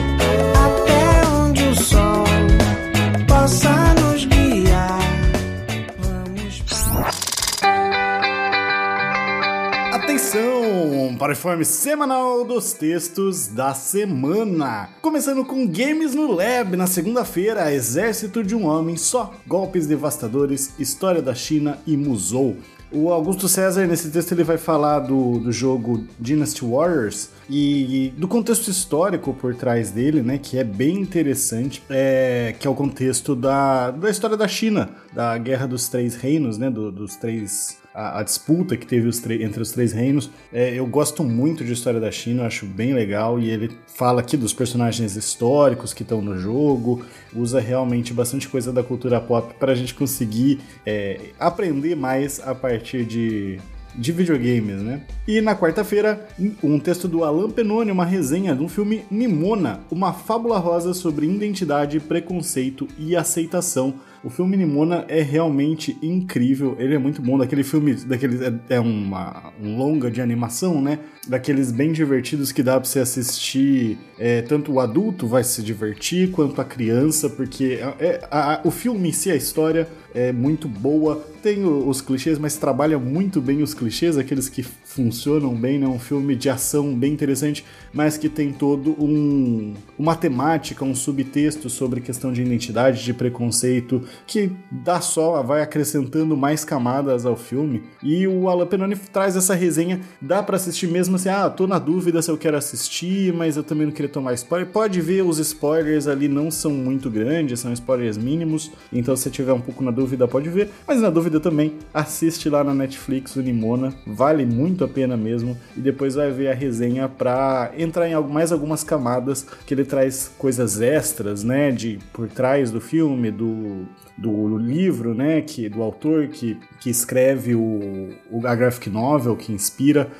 O 11.21 11.31
informe 11.33 11.65
semanal 11.65 12.45
dos 12.45 12.73
textos 12.75 13.47
da 13.49 13.73
semana. 13.73 14.89
Começando 15.01 15.45
com 15.45 15.67
Games 15.67 16.15
no 16.15 16.31
Lab, 16.33 16.77
na 16.77 16.87
segunda-feira, 16.87 17.73
Exército 17.73 18.43
de 18.45 18.55
um 18.55 18.67
Homem 18.67 18.97
Só, 18.97 19.33
Golpes 19.47 19.87
Devastadores, 19.87 20.75
História 20.79 21.23
da 21.23 21.35
China 21.35 21.79
e 21.87 21.97
Musou. 21.97 22.57
O 22.93 23.11
Augusto 23.11 23.49
César, 23.49 23.87
nesse 23.87 24.11
texto, 24.11 24.33
ele 24.33 24.45
vai 24.45 24.59
falar 24.59 25.01
do, 25.01 25.39
do 25.41 25.51
jogo 25.51 26.05
Dynasty 26.19 26.65
Warriors 26.65 27.31
e 27.49 28.13
do 28.19 28.29
contexto 28.29 28.69
histórico 28.71 29.33
por 29.35 29.55
trás 29.55 29.91
dele, 29.91 30.21
né? 30.23 30.39
Que 30.39 30.59
é 30.59 30.65
bem 30.65 31.01
interessante, 31.01 31.83
é, 31.91 32.55
que 32.59 32.67
é 32.67 32.71
o 32.71 32.75
contexto 32.75 33.35
da, 33.35 33.91
da 33.91 34.11
história 34.11 34.37
da 34.37 34.47
China, 34.47 34.91
da 35.13 35.37
Guerra 35.39 35.67
dos 35.67 35.89
Três 35.89 36.15
Reinos, 36.17 36.59
né? 36.59 36.71
do- 36.71 36.93
dos 36.93 37.17
três 37.17 37.79
a, 37.95 38.19
a 38.19 38.23
disputa 38.23 38.77
que 38.77 38.87
teve 38.87 39.07
os 39.07 39.21
tre- 39.21 39.43
entre 39.45 39.63
os 39.63 39.71
três 39.71 39.93
reinos. 39.93 40.29
É, 40.53 40.75
eu 40.75 40.87
gosto 40.87 41.23
muito 41.23 41.65
de 41.65 41.73
história 41.73 42.01
da 42.01 42.11
China, 42.11 42.45
acho 42.45 42.67
bem 42.67 42.93
legal. 42.93 43.39
E 43.39 43.49
ele 43.49 43.71
fala 43.87 44.21
aqui 44.21 44.37
dos 44.37 44.53
personagens 44.53 45.17
históricos 45.17 45.95
que 45.95 46.03
estão 46.03 46.21
no 46.21 46.39
jogo, 46.39 47.05
usa 47.35 47.61
realmente 47.61 48.13
bastante 48.13 48.49
coisa 48.49 48.73
da 48.73 48.83
cultura 48.83 49.21
pop 49.21 49.55
para 49.59 49.73
a 49.73 49.75
gente 49.75 49.95
conseguir 49.95 50.61
é, 50.85 51.21
aprender 51.39 51.95
mais 51.95 52.41
a 52.41 52.55
partir 52.55 53.05
de. 53.05 53.59
De 53.97 54.11
videogames, 54.11 54.83
né? 54.83 55.03
E 55.25 55.41
na 55.41 55.55
quarta-feira, 55.55 56.27
um 56.65 56.81
texto 56.81 57.07
do 57.07 57.23
Alan 57.23 57.49
Penone, 57.49 57.93
uma 57.93 58.05
resenha 58.05 58.53
de 58.53 58.61
um 58.61 58.69
filme 58.69 59.05
Nimona, 59.09 59.83
uma 59.89 60.13
fábula 60.13 60.59
rosa 60.59 60.93
sobre 60.93 61.27
identidade, 61.27 62.01
preconceito 62.01 62.89
e 62.99 63.15
aceitação. 63.15 63.95
O 64.25 64.31
filme 64.31 64.57
Nimona 64.57 65.05
é 65.07 65.21
realmente 65.21 65.99
incrível, 66.03 66.75
ele 66.79 66.95
é 66.95 66.99
muito 66.99 67.21
bom, 67.21 67.37
daquele 67.37 67.63
filme, 67.63 67.95
daqueles, 67.95 68.41
é, 68.41 68.55
é 68.71 68.81
uma, 68.81 69.53
um 69.63 69.77
longa 69.77 70.11
de 70.11 70.23
animação, 70.23 70.81
né? 70.81 70.99
Daqueles 71.29 71.71
bem 71.71 71.93
divertidos 71.93 72.51
que 72.51 72.63
dá 72.63 72.81
pra 72.81 72.89
você 72.89 73.01
assistir, 73.01 73.99
é, 74.19 74.41
tanto 74.41 74.73
o 74.73 74.81
adulto 74.81 75.27
vai 75.27 75.45
se 75.45 75.63
divertir, 75.63 76.31
quanto 76.31 76.59
a 76.59 76.65
criança, 76.65 77.29
porque 77.29 77.79
é, 77.81 78.05
é- 78.07 78.29
a- 78.31 78.55
a- 78.55 78.61
o 78.65 78.71
filme 78.71 79.11
em 79.11 79.13
si, 79.13 79.31
a 79.31 79.37
história 79.37 79.87
é 80.15 80.33
muito 80.33 80.69
boa, 80.69 81.17
tem 81.43 81.65
os 81.65 82.01
clichês, 82.01 82.39
mas 82.39 82.57
trabalha 82.57 82.99
muito 82.99 83.41
bem 83.41 83.63
os 83.63 83.75
clichês, 83.75 84.17
aqueles 84.17 84.49
que 84.49 84.63
funcionam 84.63 85.55
bem, 85.55 85.79
né? 85.79 85.87
Um 85.89 85.99
filme 85.99 86.37
de 86.37 86.49
ação 86.49 86.95
bem 86.95 87.13
interessante, 87.13 87.65
mas 87.93 88.17
que 88.17 88.29
tem 88.29 88.53
todo 88.53 88.93
um 88.93 89.75
uma 89.99 90.15
temática, 90.15 90.85
um 90.85 90.95
subtexto 90.95 91.69
sobre 91.69 92.01
questão 92.01 92.33
de 92.33 92.43
identidade, 92.43 93.03
de 93.03 93.13
preconceito, 93.13 94.03
que 94.27 94.53
dá 94.71 95.01
só, 95.01 95.43
vai 95.43 95.63
acrescentando 95.63 96.37
mais 96.37 96.65
camadas 96.65 97.27
ao 97.27 97.37
filme. 97.37 97.83
E 98.03 98.27
o 98.27 98.49
Alan 98.49 98.67
Penone 98.67 98.97
traz 98.97 99.37
essa 99.37 99.55
resenha, 99.55 100.01
dá 100.21 100.43
pra 100.43 100.57
assistir 100.57 100.87
mesmo 100.87 101.17
assim, 101.17 101.29
ah, 101.29 101.51
tô 101.51 101.67
na 101.67 101.79
dúvida 101.79 102.23
se 102.23 102.31
eu 102.31 102.39
quero 102.39 102.57
assistir, 102.57 103.33
mas 103.33 103.57
eu 103.57 103.65
também 103.65 103.87
não 103.87 103.93
queria 103.93 104.09
tomar 104.09 104.33
spoiler. 104.35 104.69
Pode 104.69 105.01
ver, 105.01 105.23
os 105.23 105.39
spoilers 105.39 106.07
ali 106.07 106.29
não 106.29 106.51
são 106.51 106.71
muito 106.71 107.11
grandes, 107.11 107.61
são 107.61 107.73
spoilers 107.73 108.17
mínimos, 108.17 108.71
então 108.93 109.17
se 109.17 109.29
tiver 109.29 109.53
um 109.53 109.61
pouco 109.61 109.83
na 109.83 109.91
dúvida, 109.91 110.04
dúvida 110.05 110.29
pode 110.29 110.51
ver, 110.51 110.69
mas 110.87 111.01
na 111.01 111.09
dúvida 111.09 111.41
também 111.41 111.79
assiste 111.93 112.51
lá 112.51 112.63
na 112.63 112.75
Netflix 112.75 113.37
o 113.37 113.41
Nimona, 113.41 113.95
vale 114.07 114.45
muito 114.45 114.85
a 114.85 114.89
pena 114.89 115.17
mesmo, 115.17 115.57
e 115.75 115.81
depois 115.81 116.15
vai 116.15 116.31
ver 116.31 116.49
a 116.49 116.55
resenha 116.55 117.09
pra 117.09 117.73
entrar 117.79 118.07
em 118.07 118.15
mais 118.29 118.53
algumas 118.53 118.85
camadas 118.85 119.47
que 119.67 119.73
ele 119.73 119.85
traz 119.85 120.31
coisas 120.37 120.79
extras, 120.83 121.43
né, 121.43 121.71
de 121.71 121.99
por 122.13 122.29
trás 122.29 122.71
do 122.71 122.83
filme, 122.83 123.31
do, 123.31 123.87
do 124.19 124.59
livro, 124.59 125.15
né, 125.15 125.41
que 125.41 125.71
do 125.71 125.83
autor 125.83 126.29
que, 126.29 126.59
que 126.81 126.91
escreve 126.91 127.55
o, 127.55 128.11
o 128.31 128.47
a 128.47 128.55
graphic 128.55 128.91
novel 128.91 129.37
que 129.37 129.53
inspira 129.53 130.11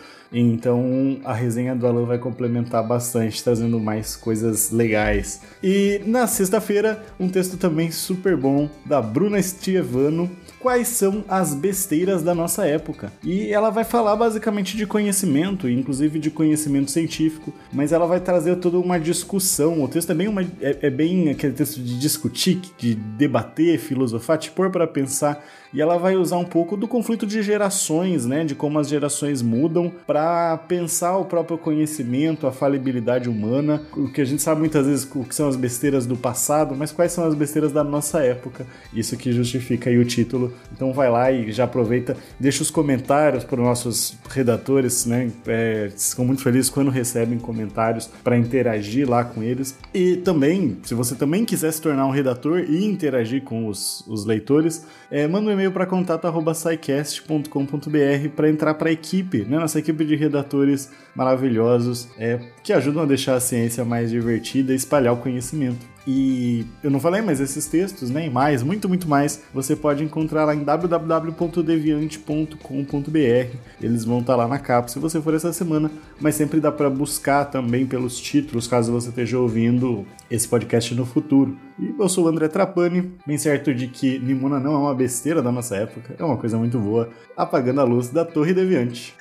então 0.41 1.19
a 1.25 1.33
resenha 1.33 1.75
do 1.75 1.87
Alan 1.87 2.05
vai 2.05 2.19
complementar 2.19 2.87
bastante, 2.87 3.43
trazendo 3.43 3.79
mais 3.79 4.17
coisas 4.17 4.71
legais. 4.71 5.41
E 5.63 6.01
na 6.07 6.27
sexta-feira, 6.27 7.05
um 7.19 7.29
texto 7.29 7.57
também 7.57 7.91
super 7.91 8.37
bom 8.37 8.69
da 8.85 9.01
Bruna 9.01 9.41
Stievano. 9.41 10.31
Quais 10.59 10.89
são 10.89 11.23
as 11.29 11.55
besteiras 11.55 12.23
da 12.23 12.35
nossa 12.35 12.67
época? 12.67 13.13
E 13.23 13.53
ela 13.53 13.69
vai 13.69 13.85
falar 13.85 14.17
basicamente 14.17 14.77
de 14.77 14.87
conhecimento, 14.87 15.69
inclusive 15.69 16.19
de 16.19 16.31
conhecimento 16.31 16.91
científico, 16.91 17.53
mas 17.71 17.93
ela 17.93 18.07
vai 18.07 18.19
trazer 18.19 18.57
toda 18.57 18.79
uma 18.79 18.99
discussão. 18.99 19.83
O 19.83 19.89
texto 19.89 20.11
é 20.11 20.15
bem, 20.15 20.27
uma, 20.27 20.43
é, 20.43 20.79
é 20.81 20.91
bem 20.91 21.29
aquele 21.29 21.53
texto 21.53 21.81
de 21.81 21.99
discutir, 21.99 22.61
de 22.79 22.95
debater, 22.95 23.79
filosofar, 23.79 24.39
te 24.39 24.51
pôr 24.51 24.71
para 24.71 24.87
pensar 24.87 25.45
e 25.75 25.81
ela 25.81 25.99
vai 25.99 26.17
usar 26.17 26.39
um 26.39 26.45
pouco 26.45 26.77
do 26.77 26.87
conflito 26.87 27.27
de 27.27 27.43
gerações, 27.43 28.25
né, 28.25 28.45
de 28.45 28.55
como 28.55 28.79
as 28.79 28.89
gerações 28.89 29.43
mudam 29.43 29.93
para 30.07 30.57
pensar 30.57 31.19
o 31.19 31.25
próprio 31.25 31.59
conhecimento, 31.59 32.47
a 32.47 32.53
falibilidade 32.53 33.29
humana, 33.29 33.83
o 33.97 34.09
que 34.09 34.21
a 34.21 34.25
gente 34.25 34.41
sabe 34.41 34.61
muitas 34.61 34.87
vezes 34.87 35.09
o 35.15 35.25
que 35.25 35.35
são 35.35 35.49
as 35.49 35.57
besteiras 35.57 36.07
do 36.07 36.17
passado, 36.17 36.75
mas 36.77 36.93
quais 36.93 37.13
são 37.13 37.25
as 37.25 37.35
besteiras 37.35 37.73
da 37.73 37.83
nossa 37.83 38.21
época. 38.21 38.65
Isso 38.93 39.17
que 39.17 39.33
justifica 39.33 39.91
aí 39.91 39.99
o 39.99 40.05
título. 40.05 40.53
Então 40.73 40.93
vai 40.93 41.11
lá 41.11 41.33
e 41.33 41.51
já 41.51 41.65
aproveita, 41.65 42.17
deixa 42.39 42.63
os 42.63 42.71
comentários 42.71 43.43
para 43.43 43.61
os 43.61 43.67
nossos 43.67 44.17
redatores, 44.31 45.07
né, 45.07 45.31
é, 45.47 45.91
ficam 45.97 46.25
muito 46.25 46.43
felizes 46.43 46.71
quando 46.71 46.91
recebem 46.91 47.39
comentários 47.39 48.09
para 48.23 48.39
interagir 48.39 49.09
lá 49.11 49.25
com 49.25 49.43
eles. 49.43 49.77
E 49.93 50.17
também, 50.19 50.79
se 50.85 50.95
você 50.95 51.17
também 51.17 51.45
quiser 51.45 51.73
se 51.73 51.83
tornar 51.83 52.07
um 52.07 52.11
redator 52.11 52.61
e 52.61 52.85
interagir 52.85 53.43
com 53.43 53.67
os, 53.67 54.05
os 54.07 54.25
leitores, 54.25 54.87
é, 55.11 55.27
manda 55.27 55.51
um 55.51 55.53
e-mail 55.65 55.73
para 55.73 55.87
contato@saicast.com.br 55.87 58.29
para 58.37 58.51
entrar 58.51 58.75
para 58.75 58.91
a 58.91 58.93
equipe, 58.93 59.45
né? 59.45 59.59
Nossa 59.59 59.79
equipe 59.79 60.05
de 60.05 60.17
redatores 60.17 60.91
maravilhosos, 61.15 62.09
é, 62.19 62.41
que 62.63 62.73
ajudam 62.73 63.05
a 63.05 63.07
deixar 63.07 63.37
a 63.37 63.41
ciência 63.41 63.85
mais 63.85 64.11
divertida 64.11 64.73
e 64.73 64.77
espalhar 64.77 65.15
o 65.15 65.19
conhecimento. 65.19 65.94
E 66.07 66.67
eu 66.83 66.91
não 66.91 67.01
falei, 67.01 67.23
mas 67.23 67.41
esses 67.41 67.67
textos, 67.67 68.11
né, 68.11 68.29
mais, 68.29 68.63
muito, 68.63 68.87
muito 68.89 69.09
mais, 69.09 69.41
você 69.55 69.75
pode 69.75 70.05
encontrar 70.05 70.45
lá 70.45 70.55
em 70.55 70.63
www.deviante.com.br. 70.63 73.57
Eles 73.81 74.05
vão 74.05 74.21
estar 74.21 74.37
lá 74.37 74.47
na 74.47 74.59
capa 74.59 74.89
se 74.89 74.99
você 74.99 75.19
for 75.21 75.33
essa 75.33 75.51
semana, 75.53 75.91
mas 76.21 76.35
sempre 76.35 76.61
dá 76.61 76.71
para 76.71 76.91
buscar 76.91 77.47
também 77.47 77.87
pelos 77.87 78.19
títulos, 78.19 78.67
caso 78.67 78.93
você 78.93 79.09
esteja 79.09 79.39
ouvindo 79.39 80.05
esse 80.31 80.47
podcast 80.47 80.95
no 80.95 81.07
futuro. 81.07 81.57
E 81.79 81.95
eu 81.99 82.09
sou 82.09 82.27
o 82.27 82.29
André 82.29 82.49
Trapani, 82.49 83.13
bem 83.27 83.39
certo 83.39 83.75
de 83.75 83.89
que 83.89 84.19
Nimona 84.19 84.61
não 84.61 84.75
é 84.75 84.79
uma 84.79 84.95
besteira 84.95 85.41
da 85.41 85.51
nossa 85.51 85.77
época, 85.77 86.15
é 86.19 86.25
uma 86.25 86.37
coisa 86.37 86.59
muito 86.59 86.79
boa, 86.79 87.09
apagando 87.35 87.81
a 87.81 87.85
luz 87.85 88.11
da 88.11 88.27
Torre 88.27 88.53
Deviante. 88.53 89.15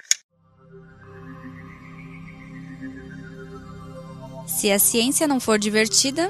Se 4.46 4.70
a 4.72 4.78
ciência 4.78 5.28
não 5.28 5.40
for 5.40 5.58
divertida, 5.58 6.30